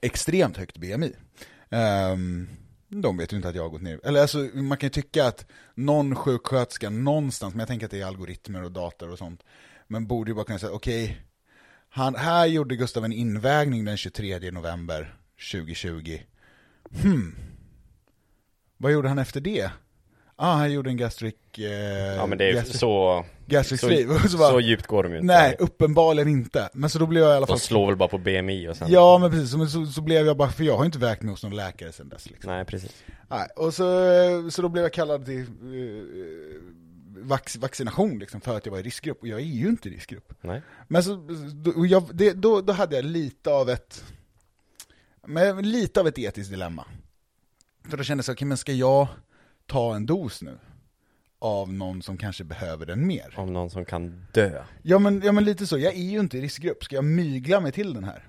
[0.00, 1.12] extremt högt BMI.
[1.70, 2.48] Ehm,
[2.88, 4.00] de vet ju inte att jag har gått ner.
[4.04, 8.00] Eller alltså, man kan ju tycka att någon sjuksköterska någonstans, men jag tänker att det
[8.00, 9.42] är algoritmer och dator och sånt,
[9.86, 11.20] men borde ju bara kunna säga, okej,
[11.88, 15.16] han, här gjorde Gustav en invägning den 23 november
[15.50, 16.18] 2020.
[17.02, 17.34] Hmm.
[18.76, 19.70] Vad gjorde han efter det?
[20.36, 21.34] Ah, han gjorde en gastric...
[21.58, 21.64] Eh,
[22.16, 23.88] Ja men det är gastric, så, gastric så,
[24.28, 25.26] så bara, så djupt går de ju inte.
[25.26, 26.70] Nej, uppenbarligen inte.
[26.72, 27.58] Men så då blev jag i alla De fall...
[27.58, 29.54] slår väl bara på BMI och sen Ja, men precis.
[29.56, 31.92] Men så, så blev jag bara, för jag har inte vägt mig hos någon läkare
[31.92, 32.30] sedan dess.
[32.30, 32.50] Liksom.
[32.52, 33.84] Nej precis Nej, och så,
[34.50, 35.46] så då blev jag kallad till eh,
[37.22, 39.20] vax, vaccination liksom, för att jag var i riskgrupp.
[39.20, 40.32] Och jag är ju inte i riskgrupp.
[40.40, 41.14] Nej Men så,
[41.54, 44.04] då, jag, det, då, då hade jag lite av ett,
[45.26, 46.86] men lite av ett etiskt dilemma.
[47.88, 49.08] För då kände jag så, okej men ska jag
[49.66, 50.58] ta en dos nu?
[51.38, 53.34] Av någon som kanske behöver den mer?
[53.36, 56.38] Om någon som kan dö Ja men, ja men lite så, jag är ju inte
[56.38, 58.26] i riskgrupp, ska jag mygla mig till den här?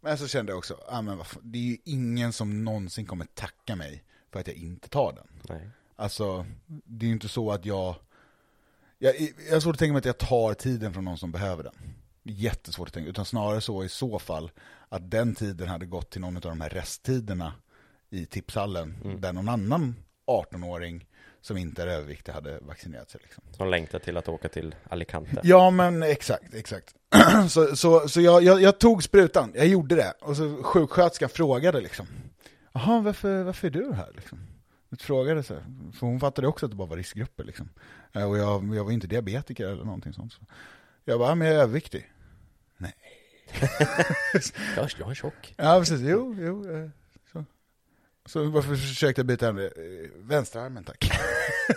[0.00, 3.06] Men så kände jag också, ah, men vad fan, det är ju ingen som någonsin
[3.06, 5.26] kommer tacka mig för att jag inte tar den.
[5.48, 7.94] Nej Alltså, det är ju inte så att jag...
[8.98, 11.64] Jag, jag har svårt att tänka mig att jag tar tiden från någon som behöver
[11.64, 11.74] den.
[12.24, 14.50] Jättesvårt att tänka, utan snarare så i så fall
[14.88, 17.52] att den tiden hade gått till någon av de här resttiderna
[18.10, 19.94] i tipshallen, där någon annan
[20.26, 21.06] 18-åring
[21.40, 23.20] som inte är överviktig hade vaccinerat sig.
[23.24, 23.44] Liksom.
[23.50, 26.94] Som längtar till att åka till Alicante Ja men exakt, exakt.
[27.50, 30.12] så så, så jag, jag, jag tog sprutan, jag gjorde det.
[30.20, 32.06] Och så sjuksköterskan frågade liksom.
[32.72, 34.38] Jaha, varför, varför är du här liksom?
[34.88, 35.62] Jag frågade så här,
[35.98, 37.68] för hon fattade också att det bara var riskgrupper liksom.
[38.12, 40.32] Eh, Och jag, jag var inte diabetiker eller någonting sånt.
[40.32, 40.40] Så
[41.04, 42.11] jag bara, "Ja, men jag är överviktig.
[42.82, 42.94] Nej.
[44.76, 46.70] Jag, jag är tjock Ja precis, jo, jo.
[46.76, 46.88] eh,
[47.32, 47.44] Så.
[48.26, 49.64] Så varför försökte jag byta ämne?
[49.64, 49.70] Eh,
[50.16, 51.10] Vänsterarmen tack.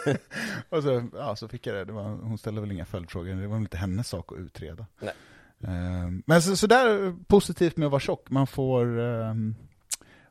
[0.70, 1.86] och så, ja, så fick jag det.
[1.86, 4.86] det var, hon ställde väl inga följdfrågor, det var väl inte hennes sak att utreda.
[5.00, 5.14] Nej.
[5.64, 9.34] Eh, men så, så där positivt med att vara tjock, man får eh,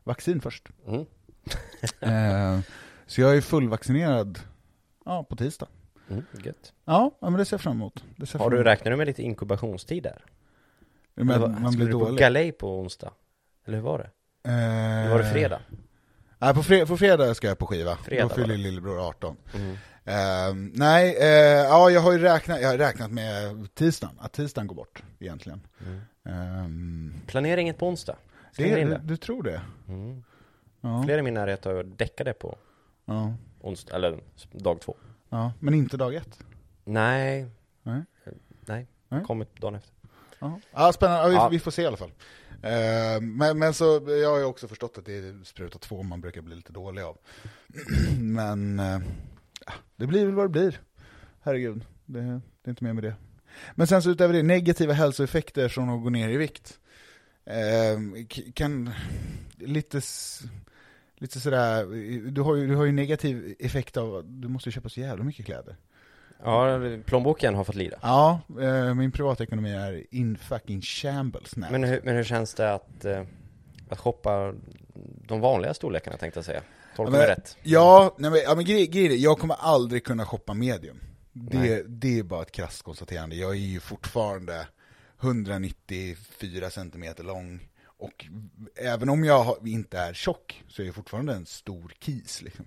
[0.03, 0.69] vaccin först.
[0.87, 1.05] Mm.
[1.99, 2.59] Eh,
[3.05, 4.39] så jag är fullvaccinerad
[5.05, 5.67] ja, på tisdag.
[6.09, 6.73] Mm, gött.
[6.85, 8.03] Ja, men det ser jag fram emot.
[8.15, 10.25] Det ser jag Har du räknar du med lite inkubationstid där?
[11.15, 13.11] Men vad- man skulle blir du på galej på onsdag?
[13.65, 14.09] Eller hur var det?
[14.51, 15.61] Eh, Var det fredag?
[16.37, 17.95] Nej, på, fre på fredag ska jag på skiva.
[17.95, 18.57] Fredag Då var fyller det.
[18.63, 19.37] lillebror 18.
[19.55, 19.75] Mm.
[20.05, 21.27] Ehm, nej, eh,
[21.63, 25.61] ja, jag har ju räknat, jag har räknat med tisdagen, att tisdagen går bort egentligen.
[25.85, 26.01] Mm.
[26.25, 28.15] Ehm, Planera inget på onsdag.
[28.57, 29.01] det, in du, det.
[29.03, 29.61] du tror det?
[29.87, 30.23] Mm.
[30.81, 32.57] Ja, Flera i min närhet har däckade på
[33.05, 34.19] ja, onsdag, eller
[34.51, 34.95] dag två.
[35.29, 36.39] ja, men inte dag ett.
[36.83, 37.45] Nej.
[37.83, 38.01] Nej.
[38.65, 38.87] Nej.
[39.09, 39.23] Nej.
[39.23, 39.94] Kommit dagen efter.
[40.39, 41.49] Ja, ja spännande, ja, vi, Ja.
[41.49, 42.11] vi får se i alla fall.
[42.63, 46.21] Ehm, men, men så, jag har ju också förstått att det är spruta två man
[46.21, 47.17] brukar bli lite dålig av.
[48.19, 48.99] men, eh,
[49.95, 50.81] det blir väl vad det blir.
[51.41, 52.29] Herregud, det, det
[52.63, 53.15] är inte mer med det.
[53.75, 56.79] Men sen så utöver det, negativa hälsoeffekter från att gå ner i vikt.
[58.35, 58.91] K- kan,
[59.57, 60.01] lite,
[61.17, 61.85] lite sådär,
[62.31, 65.23] du har, ju, du har ju negativ effekt av, du måste ju köpa så jävla
[65.23, 65.75] mycket kläder.
[66.45, 67.97] Ja, plånboken har fått lida.
[68.01, 71.71] Ja, eh, min privatekonomi är in fucking shambles now.
[71.71, 73.23] Men hur, men hur känns det att, eh,
[73.89, 74.53] att shoppa
[75.27, 76.61] de vanliga storlekarna tänkte jag säga?
[76.95, 77.57] Tolkar Ja, mig rätt?
[77.63, 80.99] Ja, nej men, ja, men grej, grej jag kommer aldrig kunna shoppa medium.
[81.33, 81.83] Det, Nej.
[81.87, 83.35] det är bara ett krasst konstaterande.
[83.35, 84.67] Jag är ju fortfarande
[85.21, 87.67] 194 centimeter lång.
[87.97, 88.25] Och
[88.75, 92.41] även om jag inte är tjock så är jag fortfarande en stor kis.
[92.41, 92.65] Liksom.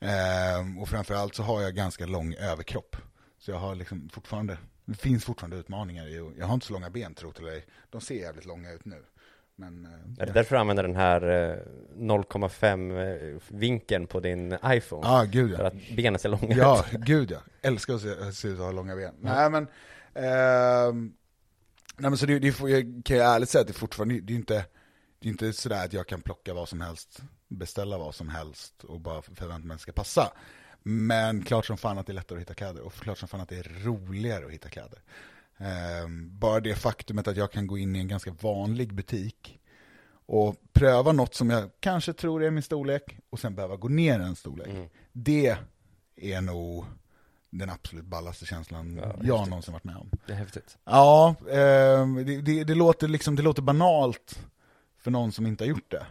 [0.00, 2.96] Ehm, och framförallt så har jag ganska lång överkropp.
[3.40, 6.90] Så jag har liksom fortfarande, det finns fortfarande utmaningar i, jag har inte så långa
[6.90, 7.66] ben tror eller ej.
[7.90, 9.04] De ser jävligt långa ut nu.
[9.56, 11.56] Men, eh, Är det därför du använder den här eh,
[11.96, 15.06] 0,5 eh, vinkeln på din iPhone?
[15.08, 15.66] Ja, gud För ja.
[15.68, 17.00] att benen ser långa Ja, ut?
[17.04, 17.38] gud ja.
[17.62, 19.14] Älskar att se, se ut att ha långa ben.
[19.20, 19.66] Nej men,
[20.14, 21.12] ehm,
[21.96, 22.52] nej men så det, det
[23.04, 24.64] kan jag ärligt säga att det fortfarande, det är inte,
[25.18, 28.84] det är inte sådär att jag kan plocka vad som helst, beställa vad som helst
[28.84, 30.32] och bara förvänta mig att det ska passa.
[30.82, 33.40] Men klart som fan att det är lättare att hitta kläder och klart som fan
[33.40, 34.98] att det är roligare att hitta kläder.
[35.58, 39.60] Ehm, bara det faktumet att jag kan gå in i en ganska vanlig butik
[40.26, 44.20] och pröva något som jag kanske tror är min storlek och sen behöva gå ner
[44.20, 44.68] en storlek.
[44.68, 44.88] Mm.
[45.12, 45.56] Det
[46.16, 46.84] är nog
[47.50, 49.50] den absolut ballaste känslan Ja, jag häftigt.
[49.50, 50.10] någonsin varit med om.
[50.26, 50.78] Det är häftigt.
[50.84, 54.46] Ja, ehm, det, det, det, låter liksom, det låter banalt
[54.98, 56.06] för någon som inte har gjort det.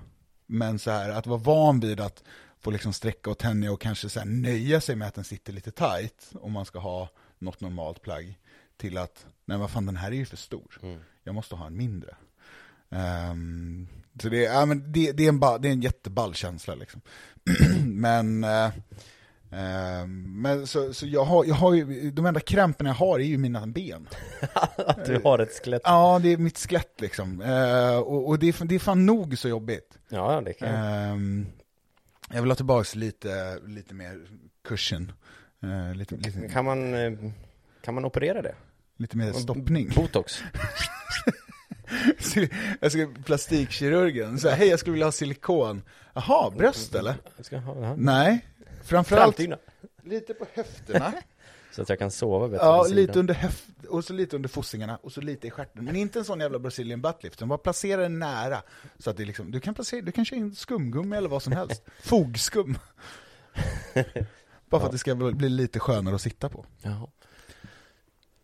[0.46, 2.24] Men så här, att vara van vid att
[2.62, 5.72] få liksom sträcka och tänja och kanske så nöja sig med att den sitter lite
[5.72, 8.40] tight om man ska ha något normalt plagg.
[8.78, 10.80] Till att, nej vad fan den här är ju för stor.
[10.84, 11.00] Mm.
[11.24, 12.16] Jag måste ha en mindre.
[12.90, 13.88] Ehm,
[14.22, 17.02] så det, ja, men det, det, är en ba, det är en jätteball känsla liksom.
[17.86, 18.72] men eh,
[19.52, 23.24] ehm, men så, så jag, har, jag har ju, de enda krämporna jag har är
[23.24, 24.08] ju mina ben.
[24.78, 25.82] Att du har ett skelett?
[25.86, 27.42] Ja, det är mitt skelett liksom.
[27.42, 29.98] Eh, och och det, är, det är fan nog så jobbigt.
[30.10, 30.70] Ja, det kan
[32.34, 32.42] jag.
[32.42, 34.28] Vill ha tillbaka lite, lite mer
[34.68, 35.12] cushion.
[35.64, 37.12] Eh, lite, lite, Kan man, eh,
[37.82, 38.56] kan man operera det?
[38.98, 39.90] lite mer stoppning.
[39.96, 40.44] Botox?
[42.80, 45.82] jag ska plastikkirurgen, så här, hej jag skulle vilja ha silikon.
[46.14, 47.16] Jaha, bröst eller?
[47.38, 47.96] Jag ska ha.
[47.96, 48.46] Nej,
[48.84, 49.58] framförallt Framtida.
[50.04, 51.14] lite på höfterna.
[51.72, 54.98] Så att jag kan sova bättre ja, lite under höft och så lite under fossingarna
[55.04, 55.86] och så lite i stjärten.
[55.86, 58.62] Men inte en sån jävla Brazilian buttlift, utan bara placera den nära.
[59.00, 61.54] Så att det liksom, du kan placera, du kan köra in skumgummi eller vad som
[61.54, 61.84] helst.
[62.04, 62.78] Fogskum.
[64.70, 66.66] bara för att det ska bli lite skönare att sitta på.
[66.82, 67.08] Jaha.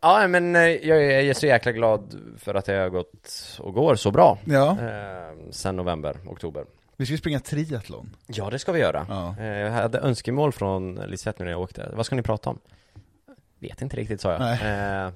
[0.01, 3.57] Ja, men eh, jag är, jag är så jäkla glad för att det har gått
[3.59, 4.39] och går så bra.
[4.45, 6.65] Ja, Eh, sen november, oktober.
[6.97, 8.15] vi ska ju springa triathlon.
[8.27, 9.05] Ja, det ska vi göra.
[9.09, 9.35] Ja.
[9.39, 11.91] Eh, jag hade önskemål från Lisette nu när jag åkte.
[11.95, 12.59] Vad ska ni prata om?
[13.59, 14.51] Vet inte riktigt, sa jag.
[14.51, 15.11] Eh,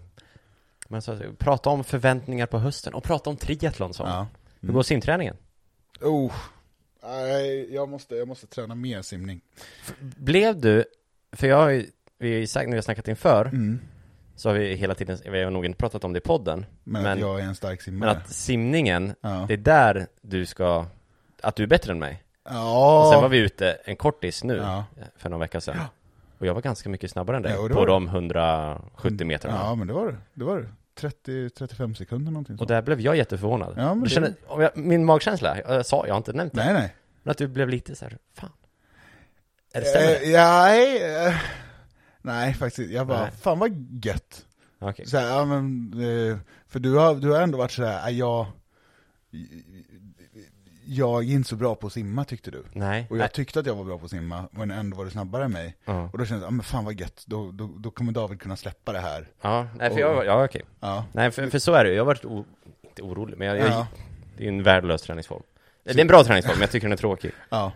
[0.88, 4.08] men så, prata om förväntningar på hösten och prata om triathlon, sa.
[4.08, 4.28] Ja.
[4.62, 5.36] Hur går simträningen?
[6.02, 6.34] Oh.
[7.04, 9.42] Nej, jag måste, jag måste träna mer simning.
[10.00, 10.86] Blev du,
[11.32, 11.86] för jag har ju,
[12.18, 13.80] vi har ju sagt när vi har snackat inför, Mm.
[14.36, 17.04] så har vi hela tiden, vi har nog inte pratat om det i podden, Men,
[17.04, 18.12] Men- att jag är en stark men simmare.
[18.12, 19.46] att simningen, ja.
[19.48, 20.86] det är där du ska,
[21.42, 22.24] att du är bättre än mig.
[22.50, 23.02] ja.
[23.06, 24.86] Och sen var vi ute en kortis nu, Ja.
[25.18, 25.78] för några veckor sedan.
[26.40, 29.58] Och jag var ganska mycket snabbare än dig, Ja, och det på de 170 metrarna.
[29.58, 30.18] Ja, men det var det.
[30.34, 30.68] Det var det.
[31.26, 32.68] 30-35 sekunder någonting Och sånt.
[32.68, 33.74] där blev jag jätteförvånad.
[33.78, 36.64] Ja, men det- känner, om jag, min magkänsla, jag sa, jag har inte nämnt det,
[36.66, 36.96] Nej, nej.
[37.24, 38.50] men att du blev lite så här, fan.
[39.74, 40.16] Är det stämmer det?
[40.26, 41.36] Eh, ja, nej, eh,
[42.22, 43.32] nej, faktiskt Jag bara, Nej.
[43.32, 44.46] fan vad gött.
[44.80, 45.06] Okej.
[45.08, 45.94] Så här, ja, men,
[46.32, 46.38] eh,
[46.68, 48.46] för du har, du har ändå varit sådär, äh, jag,
[50.92, 52.64] jag är inte så bra på att simma tyckte du.
[52.74, 53.08] Nej.
[53.10, 53.30] Och jag Nej.
[53.30, 55.76] tyckte att jag var bra på att simma, men ändå var du snabbare än mig.
[55.86, 56.10] Ja.
[56.14, 58.56] Och då kände jag, ah, men fan vad gött, då, då, då kommer David kunna
[58.56, 59.28] släppa det här.
[59.42, 60.62] Ja, nej för Och- jag, ja okej.
[60.80, 62.46] Ja, Nej för, för så är det jag har varit o,
[62.84, 63.88] inte orolig, men jag, jag, Ja.
[64.38, 65.44] det är en värdelös träningsform.
[65.84, 67.32] Det är en bra träningsform, men jag tycker den är tråkig.
[67.50, 67.72] ja.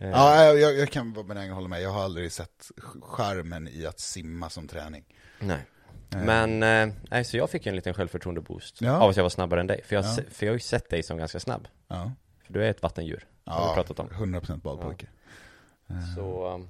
[0.00, 2.70] Eh, ja jag, jag, kan vara benägen att hålla med, jag har aldrig sett
[3.02, 5.04] skärmen i att simma som träning.
[5.38, 5.58] Nej.
[6.08, 8.92] Men, eh, nej så jag fick en liten självförtroende-boost Ja.
[8.96, 9.80] av att jag var snabbare än dig.
[9.84, 10.16] För jag, Ja.
[10.30, 11.68] för jag har ju sett dig som ganska snabb.
[11.88, 12.12] Ja,
[12.46, 14.08] För du är ett vattendjur, ja pratat om.
[14.08, 15.06] 100% badpojke.
[16.16, 16.68] Så, um,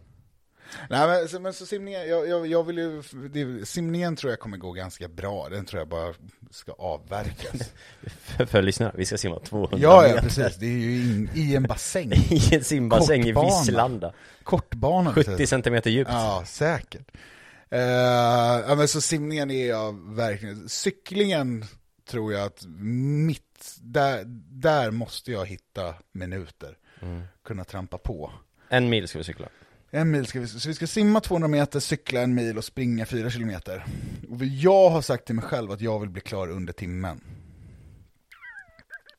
[0.91, 4.41] Nej men, så- men så simningen, jag, jag, jag vill ju, det, simningen tror jag
[4.41, 6.15] kommer gå ganska bra, den tror jag bara
[6.51, 7.73] ska avverkas.
[8.07, 11.31] för, för lyssnarna, vi ska simma 200 ja, ja meter precis, det är ju in,
[11.35, 12.13] i en bassäng.
[12.31, 13.61] i en simbassäng i Kortbana.
[13.61, 14.13] Vislanda.
[14.43, 15.13] Kortbana.
[15.13, 16.11] 70 centimeter djupt.
[16.11, 17.11] Ja, säkert.
[17.71, 21.65] Eh, ja, men så simningen är jag verkligen, cyklingen
[22.11, 22.65] tror jag att
[23.27, 23.43] mitt,
[23.83, 26.79] där, där måste jag hitta minuter.
[27.01, 27.23] Mm.
[27.45, 28.33] Kunna trampa på.
[28.69, 29.49] En mil ska vi cykla.
[29.91, 33.07] En mil ska vi, så vi ska simma 200 meter, cykla en mil och springa
[33.07, 33.85] 4 kilometer.
[34.31, 37.21] Och jag har sagt till mig själv att jag vill bli klar under timmen.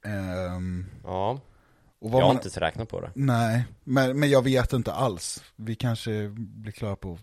[0.06, 1.42] Ehm, Ja,
[2.00, 3.12] jag har man, inte räknat på det.
[3.16, 5.44] Nej, men, men jag vet inte alls.
[5.56, 7.20] Vi kanske blir klara på...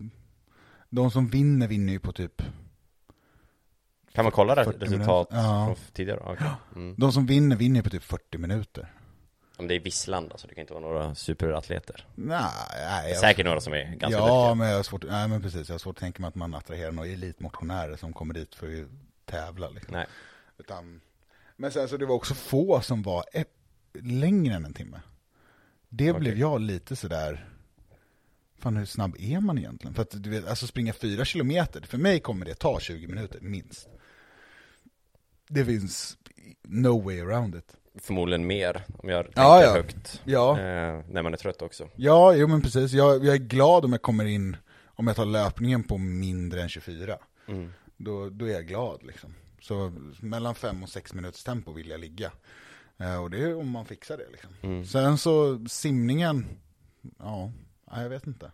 [0.89, 2.41] De som vinner vinner ju på typ...
[4.15, 5.27] Kan man kolla 40 resultat.
[5.31, 5.65] Ja.
[5.65, 6.19] från tidigare?
[6.19, 6.47] Okej.
[6.75, 6.95] Mm.
[6.97, 8.93] De som vinner vinner på typ 40 minuter.
[9.57, 12.05] Om det är Vislanda, så det kan inte vara några superatleter.
[12.15, 12.41] Nej,
[12.89, 14.55] nej jag, Säkert några som är ganska Ja, duktiga.
[14.55, 16.53] men jag har svårt, nej men precis, jag har svårt att tänka mig att man
[16.53, 18.87] attraherar några elitmotionärer som kommer dit för att
[19.25, 19.93] tävla liksom.
[19.93, 20.05] Nej.
[20.57, 21.01] Utan,
[21.55, 23.23] men sen så det var också få som var
[24.01, 25.01] längre än en timme.
[25.89, 26.19] Det Okej.
[26.19, 27.49] blev jag lite sådär,
[28.59, 29.93] fan hur snabb är man egentligen?
[29.93, 33.39] För att du vet, alltså springa fyra kilometer, för mig kommer det ta 20 minuter
[33.41, 33.87] minst.
[35.47, 36.17] Det finns
[36.63, 37.77] no way around it.
[38.01, 39.73] Förmodligen mer, om jag tänker Ja, ja.
[39.73, 40.21] högt.
[40.25, 41.89] Ja, Eh, när man är trött också.
[41.95, 42.91] ja jo men precis.
[42.91, 46.69] Jag, jag är glad om jag kommer in, om jag tar löpningen på mindre än
[46.69, 47.17] 24.
[47.47, 47.69] Mm.
[47.97, 49.33] Då, då är jag glad liksom.
[49.61, 49.91] Så
[50.21, 52.31] mellan fem och sex minuters tempo vill jag ligga.
[52.97, 54.49] Eh, och det är om man fixar det liksom.
[54.61, 54.85] Mm.
[54.85, 56.45] Sen så simningen,
[57.19, 57.51] ja,
[57.91, 58.51] jag vet inte.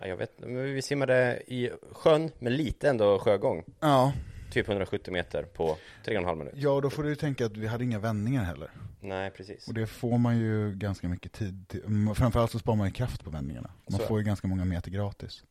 [0.00, 3.64] Ja, jag vet men vi simmade i sjön med lite ändå sjögång.
[3.80, 4.12] Ja,
[4.50, 6.58] Typ 170 meter på 3,5 minuter.
[6.62, 8.70] ja och då får du tänka att vi hade inga vändningar heller.
[9.00, 9.68] Nej, precis.
[9.68, 11.82] Och det får man ju ganska mycket tid till.
[12.16, 13.70] Framförallt så sparar man ju kraft på vändningarna.
[13.90, 14.06] Man Så.
[14.06, 15.44] får ju ganska många meter gratis.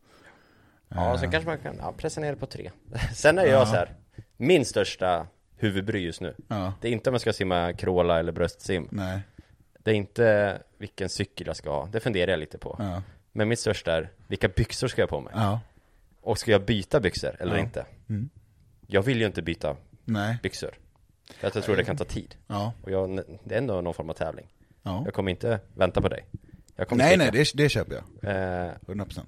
[0.87, 2.71] Ja, så Eh, kanske man kan ja, pressa ner det på tre.
[3.13, 3.65] Sen är jag Ja.
[3.65, 3.93] så här.
[4.37, 5.27] min största
[5.57, 6.35] huvudbry just nu.
[6.47, 8.87] Ja, Det är inte om jag ska simma crawla eller bröstsim.
[8.91, 9.19] nej,
[9.83, 11.85] Det är inte vilken cykel jag ska ha.
[11.91, 12.75] Det funderar jag lite på.
[12.79, 15.33] ja, Men mitt största är, vilka byxor ska jag ha på mig?
[15.35, 15.59] ja,
[16.21, 17.85] Och ska jag byta byxor eller inte?
[18.09, 18.29] Mm.
[18.91, 19.75] Jag vill ju inte byta
[20.05, 20.71] nej, byxor.
[21.35, 22.35] För att jag tror det kan ta tid.
[22.47, 24.47] ja, Och jag, det är ändå någon form av tävling.
[24.83, 25.01] ja.
[25.05, 26.25] Jag kommer inte vänta på dig.
[26.91, 28.35] Nej, nej, det, det köper jag.
[28.35, 29.19] Eh, 100%.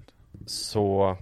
[0.46, 1.16] så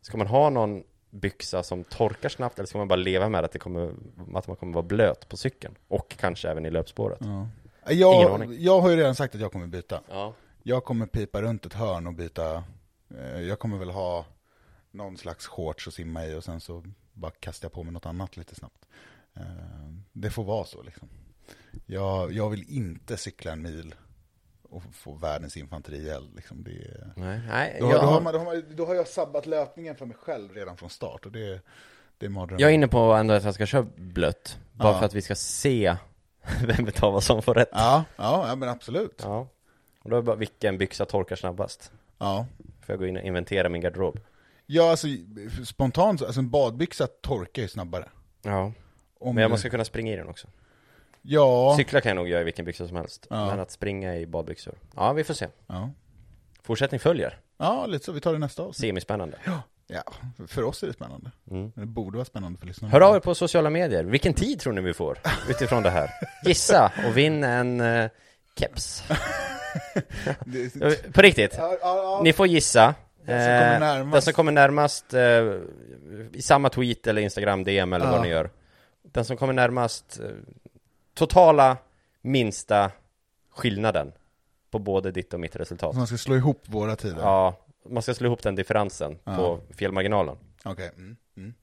[0.00, 3.52] ska man ha någon byxa som torkar snabbt eller ska man bara leva med att,
[3.52, 3.94] det kommer,
[4.34, 5.74] att man kommer vara blöt på cykeln?
[5.88, 7.18] Och kanske även i löpspåret?
[7.20, 7.48] Ja.
[7.92, 10.00] Jag, jag har ju redan sagt att jag kommer byta.
[10.10, 10.34] Ja.
[10.62, 12.64] Jag kommer pipa runt ett hörn och byta,
[13.18, 14.24] eh, jag kommer väl ha
[14.90, 16.82] någon slags shorts att simma i och sen så
[17.16, 18.86] bara kastar jag på mig något annat lite snabbt.
[19.36, 19.42] Eh,
[20.12, 21.08] det får vara så liksom.
[21.86, 23.94] Jag, jag vill inte cykla en mil
[24.62, 26.64] och få världens infanterield liksom.
[26.64, 29.46] Det, Nej, nej då, jag, då, har man, då, har man, då har jag sabbat
[29.46, 31.60] löpningen för mig själv redan från start och det,
[32.18, 32.60] det är mardrömmen.
[32.60, 34.58] jag är inne på ändå att jag ska köra blött.
[34.72, 34.98] Bara Ja.
[34.98, 35.96] för att vi ska se
[36.66, 37.68] vem utav oss som får rätt.
[37.72, 39.20] Ja, ja, ja men absolut.
[39.24, 39.48] Ja.
[39.98, 41.92] Och då är det bara vilken byxa torkar snabbast?
[42.18, 42.46] Ja.
[42.80, 44.20] Får jag gå in och inventera min garderob?
[44.66, 45.06] Ja, alltså
[45.64, 48.08] spontant, alltså en badbyxa torkar ju snabbare.
[48.42, 48.72] Ja.
[49.20, 50.48] Om Men du- måste kunna springa i den också.
[51.22, 53.26] Ja, Cykla kan jag nog göra i vilken byxa som helst.
[53.30, 53.46] Ja.
[53.46, 54.74] Men att springa i badbyxor.
[54.96, 55.48] Ja, vi får se.
[55.66, 55.90] ja.
[56.62, 57.38] Fortsättning följer.
[57.58, 58.12] ja, lite så.
[58.12, 58.80] Vi tar det nästa avsnitt.
[58.88, 59.38] Semispännande.
[59.88, 60.02] Ja,
[60.46, 61.30] för oss är det spännande.
[61.50, 61.72] Mm.
[61.74, 62.92] Det borde vara spännande för lyssnarna.
[62.92, 64.04] Hör av er på sociala medier.
[64.04, 66.10] Vilken tid tror ni vi får utifrån det här?
[66.44, 68.08] Gissa och vinn en uh,
[68.58, 69.02] keps.
[71.12, 71.54] På riktigt.
[71.58, 72.20] Ja, ja, ja.
[72.24, 72.94] Ni får gissa.
[73.26, 74.12] Den som kommer Eh, närmast.
[74.12, 78.12] Den som kommer närmast eh, i samma tweet eller Instagram DM eller Ja.
[78.12, 78.50] vad ni gör.
[79.02, 80.30] Den som kommer närmast eh,
[81.14, 81.76] totala
[82.22, 82.90] minsta
[83.50, 84.12] skillnaden
[84.70, 85.92] på både ditt och mitt resultat.
[85.92, 87.20] Så man ska slå ihop våra tider?
[87.20, 89.36] Ja, man ska slå ihop den differensen Ja.
[89.36, 90.36] på felmarginalen.
[90.64, 90.90] Okej.
[90.96, 91.16] Mm.
[91.36, 91.54] Mm.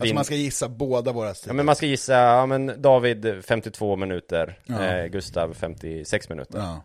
[0.00, 1.48] Alltså man ska gissa båda våra tider?
[1.50, 4.82] Ja men man ska gissa, ja men David 52 minuter, Ja.
[4.84, 6.58] eh, Gustav 56 minuter.
[6.58, 6.82] Ja.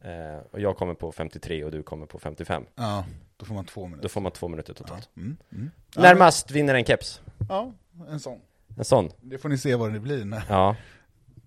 [0.00, 2.64] Eh, och jag kommer på 53 och du kommer på 55.
[2.74, 3.04] ja,
[3.36, 4.08] då får man två Då minuter.
[4.08, 4.84] får man två minuter Ja.
[4.84, 5.08] totalt.
[5.16, 5.36] Mm.
[5.52, 5.70] Mm.
[5.94, 7.20] Ja, Närmast vinner en keps.
[7.48, 7.72] Ja,
[8.08, 8.40] en sån.
[8.78, 9.10] En sån.
[9.20, 10.76] Det får ni se vad det blir när Ja.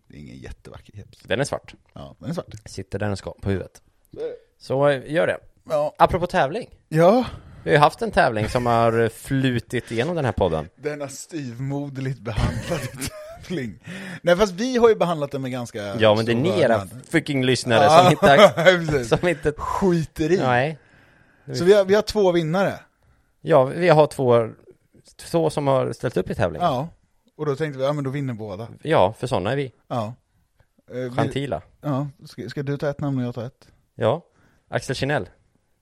[0.07, 1.17] Det är ingen jättevacker keps.
[1.23, 1.75] Den är svart.
[1.93, 2.45] Ja, den är svart.
[2.65, 3.81] Sitter där den ska, på huvudet.
[4.57, 5.37] Så eh, gör det.
[5.69, 5.93] Ja.
[5.97, 6.69] Apropå tävling.
[6.89, 7.25] ja,
[7.63, 10.69] Vi har ju haft en tävling som har flutit igenom den här podden.
[10.75, 12.87] denna styvmoderligt behandlade
[13.41, 13.79] tävling.
[14.21, 16.87] Nej fast vi har ju behandlat den med ganska Ja, men det är ni era
[17.09, 18.11] fucking lyssnare som
[18.81, 19.05] inte...
[19.05, 19.51] Som inte...
[19.57, 20.37] Skiter i.
[20.37, 20.77] Nej.
[21.53, 22.73] Så vi har, vi har två vinnare.
[23.41, 24.49] Ja, vi har två,
[25.15, 26.67] två som har ställt upp i tävlingen.
[26.67, 26.87] Ja.
[27.37, 28.67] Och då tänkte vi, ja men då vinner båda.
[28.83, 29.71] Ja, för sådana är vi.
[29.87, 30.13] Ja.
[30.91, 31.61] Eh, Gentila.
[31.81, 32.07] ja.
[32.25, 33.67] Ska, ska du ta ett namn och jag ta ett?
[33.95, 34.21] Ja.
[34.69, 35.29] Axel Kinell.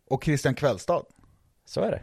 [0.10, 1.04] Och Christian Kvällstad.
[1.66, 2.02] Så är det.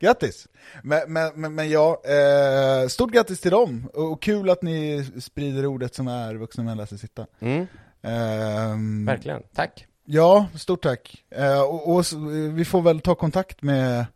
[0.00, 0.48] Grattis!
[0.82, 3.90] Men, men, men, ja, eh, stort grattis till dem.
[3.94, 7.26] Och, kul att ni sprider ordet som är vuxna män lär sig sitta.
[7.40, 7.66] Mm,
[8.02, 9.42] Ehm, verkligen.
[9.54, 9.86] Tack.
[10.04, 11.24] Ja, stort tack.
[11.30, 12.12] Eh, och, och s-
[12.52, 14.06] vi får väl ta kontakt med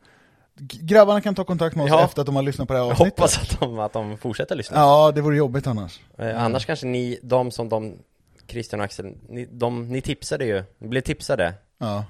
[0.60, 2.04] Grabbarna kan ta kontakt med oss Ja.
[2.04, 3.18] efter att de har lyssnat på det här Jag avsnittet.
[3.18, 4.76] hoppas att de, att de fortsätter lyssna.
[4.76, 6.00] Ja, det vore jobbigt annars.
[6.18, 7.98] Eh, annars kanske ni, de som de,
[8.48, 11.54] Christian och Axel, ni, de, ni tipsade ju, ni blev tipsade.
[11.78, 12.04] Ja,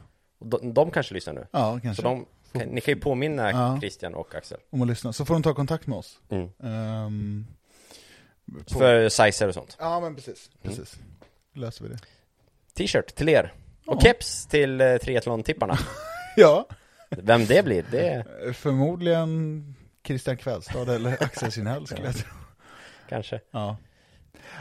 [0.44, 1.46] de, de kanske lyssnar nu.
[1.50, 2.02] ja Så kanske.
[2.02, 3.78] de, kan, ni kan ju påminna Ja.
[3.80, 4.58] Christian och Axel.
[4.70, 5.12] Om att lyssna.
[5.12, 6.20] Så får de ta kontakt med oss.
[6.28, 6.48] Mm.
[6.62, 7.46] Ehm,
[8.68, 9.76] på- För sizer och sånt.
[9.80, 10.50] Ja, men precis.
[10.62, 10.76] Mm.
[10.76, 10.98] precis.
[11.52, 11.98] Löser vi det.
[12.74, 13.52] T-shirt till er.
[13.86, 14.00] Och Ja.
[14.00, 15.78] keps till eh, triathlon-tipparna.
[16.36, 16.66] Ja,
[17.10, 18.24] Vem det blir, det
[18.54, 19.74] förmodligen
[20.06, 22.28] Christian Kvällstad eller Axel Kinell skulle jag tro.
[23.08, 23.40] kanske.
[23.50, 23.76] Ja.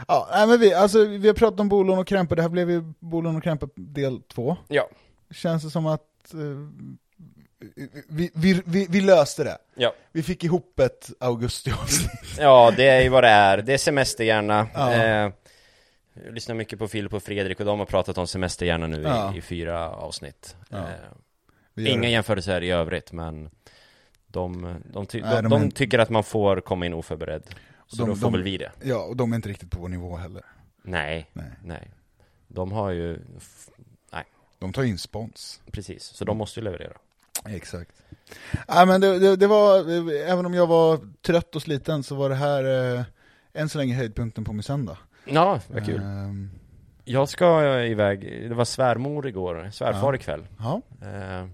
[0.08, 2.70] Ja, nej, men vi, alltså, vi har pratat om bolån och krämpor, det här blev
[2.70, 4.56] ju bolån och krämpor del två.
[4.68, 4.88] Ja.
[5.30, 6.40] Känns det som att eh,
[8.08, 9.58] vi, vi, vi, vi löste det.
[9.74, 9.94] Ja.
[10.12, 12.10] Vi fick ihop ett augustiavsnitt.
[12.38, 13.58] Ja, det är ju vad det är.
[13.62, 14.68] Det är semesterhjärna.
[14.74, 14.92] Ja.
[14.92, 15.32] Eh,
[16.24, 19.34] jag lyssnar mycket på Filip och Fredrik och de har pratat om semesterhjärna nu Ja.
[19.34, 20.56] i, i fyra avsnitt.
[20.68, 20.78] Ja.
[21.76, 22.08] Eh, inga det.
[22.08, 23.50] jämförelser i övrigt, men
[24.26, 27.42] de, de, ty- Nej, de, de är- tycker att man får komma in oförberedd.
[27.86, 28.72] Så De- då får väl vi det.
[28.82, 30.42] Ja, och de är inte riktigt på vår nivå heller.
[30.82, 31.44] Nej, Nej.
[31.64, 31.90] nej.
[32.48, 33.68] De har ju, f-
[34.58, 35.60] De tar in spons.
[35.72, 36.96] precis, så de måste ju leverera.
[37.44, 37.92] Exakt.
[38.68, 39.78] Nej men det, det, det var,
[40.12, 43.04] även om jag var trött och sliten så var det här eh,
[43.54, 44.98] än så länge höjdpunkten på min söndag.
[45.24, 46.00] Ja, vad kul.
[46.02, 46.50] Ehm,
[47.04, 50.14] Jag ska iväg, det var svärmor igår, svärfar Ja.
[50.14, 50.46] ikväll.
[50.58, 51.46] ja, Eh,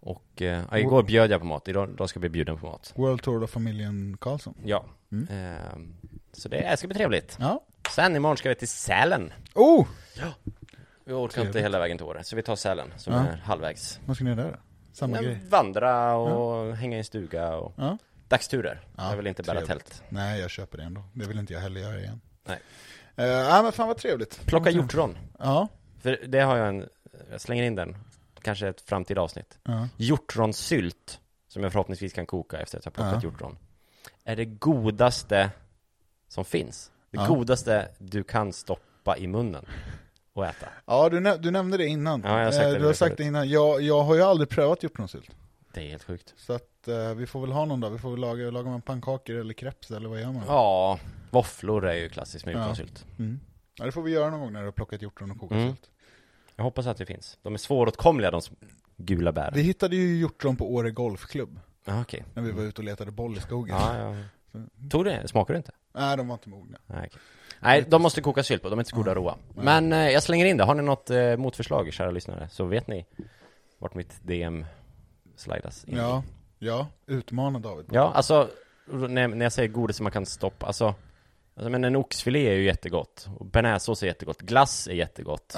[0.00, 2.92] och ja, igår bjöd jag på mat, idag, idag ska jag bli bjuden på mat.
[2.96, 4.54] World Tour of familjen Karlsson.
[4.64, 4.84] Ja.
[5.12, 5.28] Mm.
[5.54, 5.56] Eh,
[6.32, 7.36] så det ska bli trevligt.
[7.40, 7.64] Ja.
[7.94, 9.32] Sen imorgon ska vi till Sälen.
[9.54, 9.86] Oh!
[11.04, 11.48] Vi orkar Trevligt.
[11.48, 13.20] inte hela vägen till Åre, så vi tar Sälen som Ja.
[13.20, 14.00] är halvvägs.
[14.06, 14.60] Vad ska ni göra där?
[14.92, 15.40] Samma Ja, grej?
[15.48, 17.98] Vandra och hänga i en stuga och Ja.
[18.28, 18.80] dagsturer.
[18.96, 20.02] Ja, jag vill inte bära tält.
[20.08, 21.02] Nej, jag köper det ändå.
[21.12, 22.20] Det vill inte jag heller göra igen.
[22.44, 22.58] Nej.
[23.18, 24.46] Uh, ja, men fan vad trevligt.
[24.46, 25.18] Plocka hjortron.
[25.38, 25.68] Ja.
[26.00, 26.88] För det har jag en,
[27.30, 27.96] jag slänger in den.
[28.42, 29.58] Kanske ett framtida avsnitt.
[29.62, 29.88] ja.
[29.96, 33.20] Hjortronsylt, som jag förhoppningsvis kan koka efter att jag plockat Ja.
[33.22, 33.58] hjortron.
[34.24, 35.50] Är det godaste
[36.28, 36.90] som finns.
[37.10, 37.26] Det Ja.
[37.26, 39.66] godaste du kan stoppa i munnen
[40.40, 40.66] och äta.
[40.86, 42.22] Ja, du, nä- du nämnde det innan.
[42.24, 43.48] Ja, jag har sagt Eh, det du har sagt det innan.
[43.48, 45.30] Jag, jag har ju aldrig prövat hjortronsylt.
[45.72, 46.34] Det är helt sjukt.
[46.36, 47.90] Så att eh, vi får väl ha någon dag.
[47.90, 50.42] Vi får väl laga, lagar man pannkakor eller crepes eller vad gör man?
[50.46, 50.98] Ja,
[51.30, 52.58] våfflor är ju klassiskt med Ja.
[52.58, 53.06] hjortronsylt.
[53.18, 53.40] Mm.
[53.78, 55.68] Ja, det får vi göra någon gång när du har plockat hjortron och kokat Mm.
[55.70, 55.90] sylt.
[56.56, 57.38] Jag hoppas att det finns.
[57.42, 58.40] De är svåråtkomliga, de
[58.96, 59.52] gula bären.
[59.54, 61.60] Vi hittade ju hjortron på Åre Golfklubb.
[61.84, 62.24] Ja, okej.
[62.34, 63.76] När vi var ute och letade boll i skogen.
[63.80, 63.96] Ja,
[64.52, 64.60] ja.
[64.90, 65.28] Tog det?
[65.28, 65.72] Smakar det inte?
[65.94, 66.78] Nej, de var inte mogna.
[66.86, 67.20] Nej, okej.
[67.60, 69.36] Nej, de måste koka sylt på, de är inte så goda roa.
[69.54, 72.86] Men eh, jag slänger in det, har ni något eh, motförslag, kära lyssnare, så vet
[72.86, 73.06] ni
[73.78, 74.66] vart mitt DM
[75.36, 75.96] slidas in.
[75.96, 76.22] Ja,
[76.58, 76.86] ja.
[77.06, 77.86] Utmana David.
[77.92, 78.48] Ja, alltså,
[78.86, 80.94] när, när jag säger godis som man kan stoppa, alltså,
[81.56, 85.56] alltså men en oxfilé är ju jättegott, och bearnaisesås är jättegott, glass är jättegott,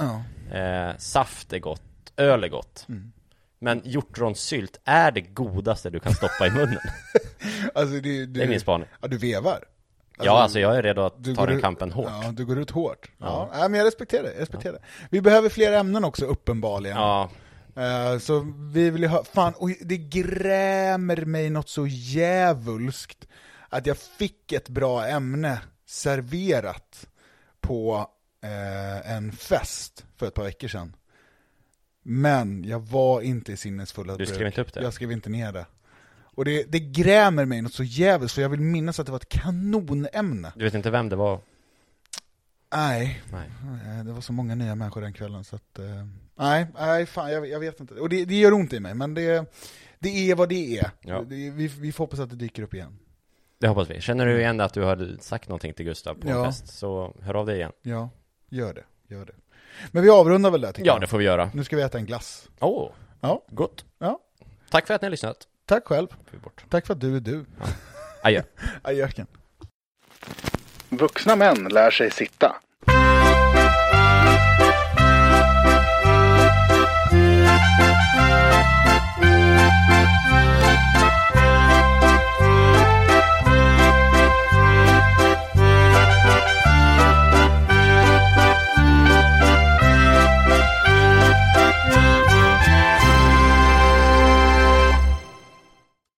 [0.49, 0.57] Ja.
[0.57, 2.85] eh, saft är gott, öl är gott.
[2.89, 3.11] Mm.
[3.59, 6.79] Men hjortronsylt är det godaste du kan stoppa i munnen.
[7.75, 8.87] Alltså, det, Det är min spaning.
[9.01, 9.63] Ja, du vevar.
[10.17, 12.09] Ja, alltså jag är redo att ta den ut- kampen hårt.
[12.23, 13.11] Ja, du går ut hårt.
[13.17, 13.67] Ja, Ja.
[13.69, 14.33] Men jag respekterar det.
[14.33, 14.79] Jag respekterar det.
[15.11, 16.97] Vi behöver fler ämnen också, uppenbarligen.
[16.97, 17.29] Ja,
[17.75, 23.27] Eh, så vi vill ju ha, fan, och det grämer mig något så djävulskt
[23.69, 27.07] att jag fick ett bra ämne serverat
[27.61, 28.07] på
[28.43, 30.95] eh, en fest för ett par veckor sedan.
[32.03, 34.47] Men jag var inte i sinnesfulla Du skrev bruk.
[34.47, 34.81] inte upp det?
[34.83, 35.65] Jag skrev inte ner det.
[36.35, 39.19] Och det, det grämer mig något så djävulskt, för jag vill minnas att det var
[39.19, 40.53] ett kanonämne.
[40.55, 41.39] du vet inte vem det var?
[42.75, 43.49] Nej, Nej.
[44.05, 45.85] Det var så många nya människor den kvällen så att, eh,
[46.35, 47.93] nej, nej fan jag, jag vet inte.
[47.93, 49.45] Och det, det gör ont i mig, men det,
[49.99, 50.91] det är vad det är.
[51.01, 51.21] Ja.
[51.21, 52.97] Det, vi, vi får hoppas att det dyker upp igen.
[53.59, 54.01] Det hoppas vi.
[54.01, 56.45] Känner du igen att du har sagt någonting till Gustav på Ja.
[56.45, 57.71] fest, så hör av dig igen.
[57.81, 58.09] Ja,
[58.49, 58.83] gör det,
[59.15, 59.33] gör det.
[59.91, 61.01] Men vi avrundar väl där tycker Ja, jag.
[61.01, 61.51] det får vi göra.
[61.53, 62.49] Nu ska vi äta en glass.
[62.59, 62.89] Åh,
[63.21, 63.85] Ja, gott.
[63.99, 64.19] Ja.
[64.69, 65.47] Tack för att ni har lyssnat.
[65.65, 66.07] Tack själv.
[66.69, 67.45] Tack för att du är du.
[67.59, 67.65] Ja.
[68.23, 68.43] Adjö.
[68.81, 69.27] Adjöken.
[70.89, 72.55] Vuxna män lär sig sitta.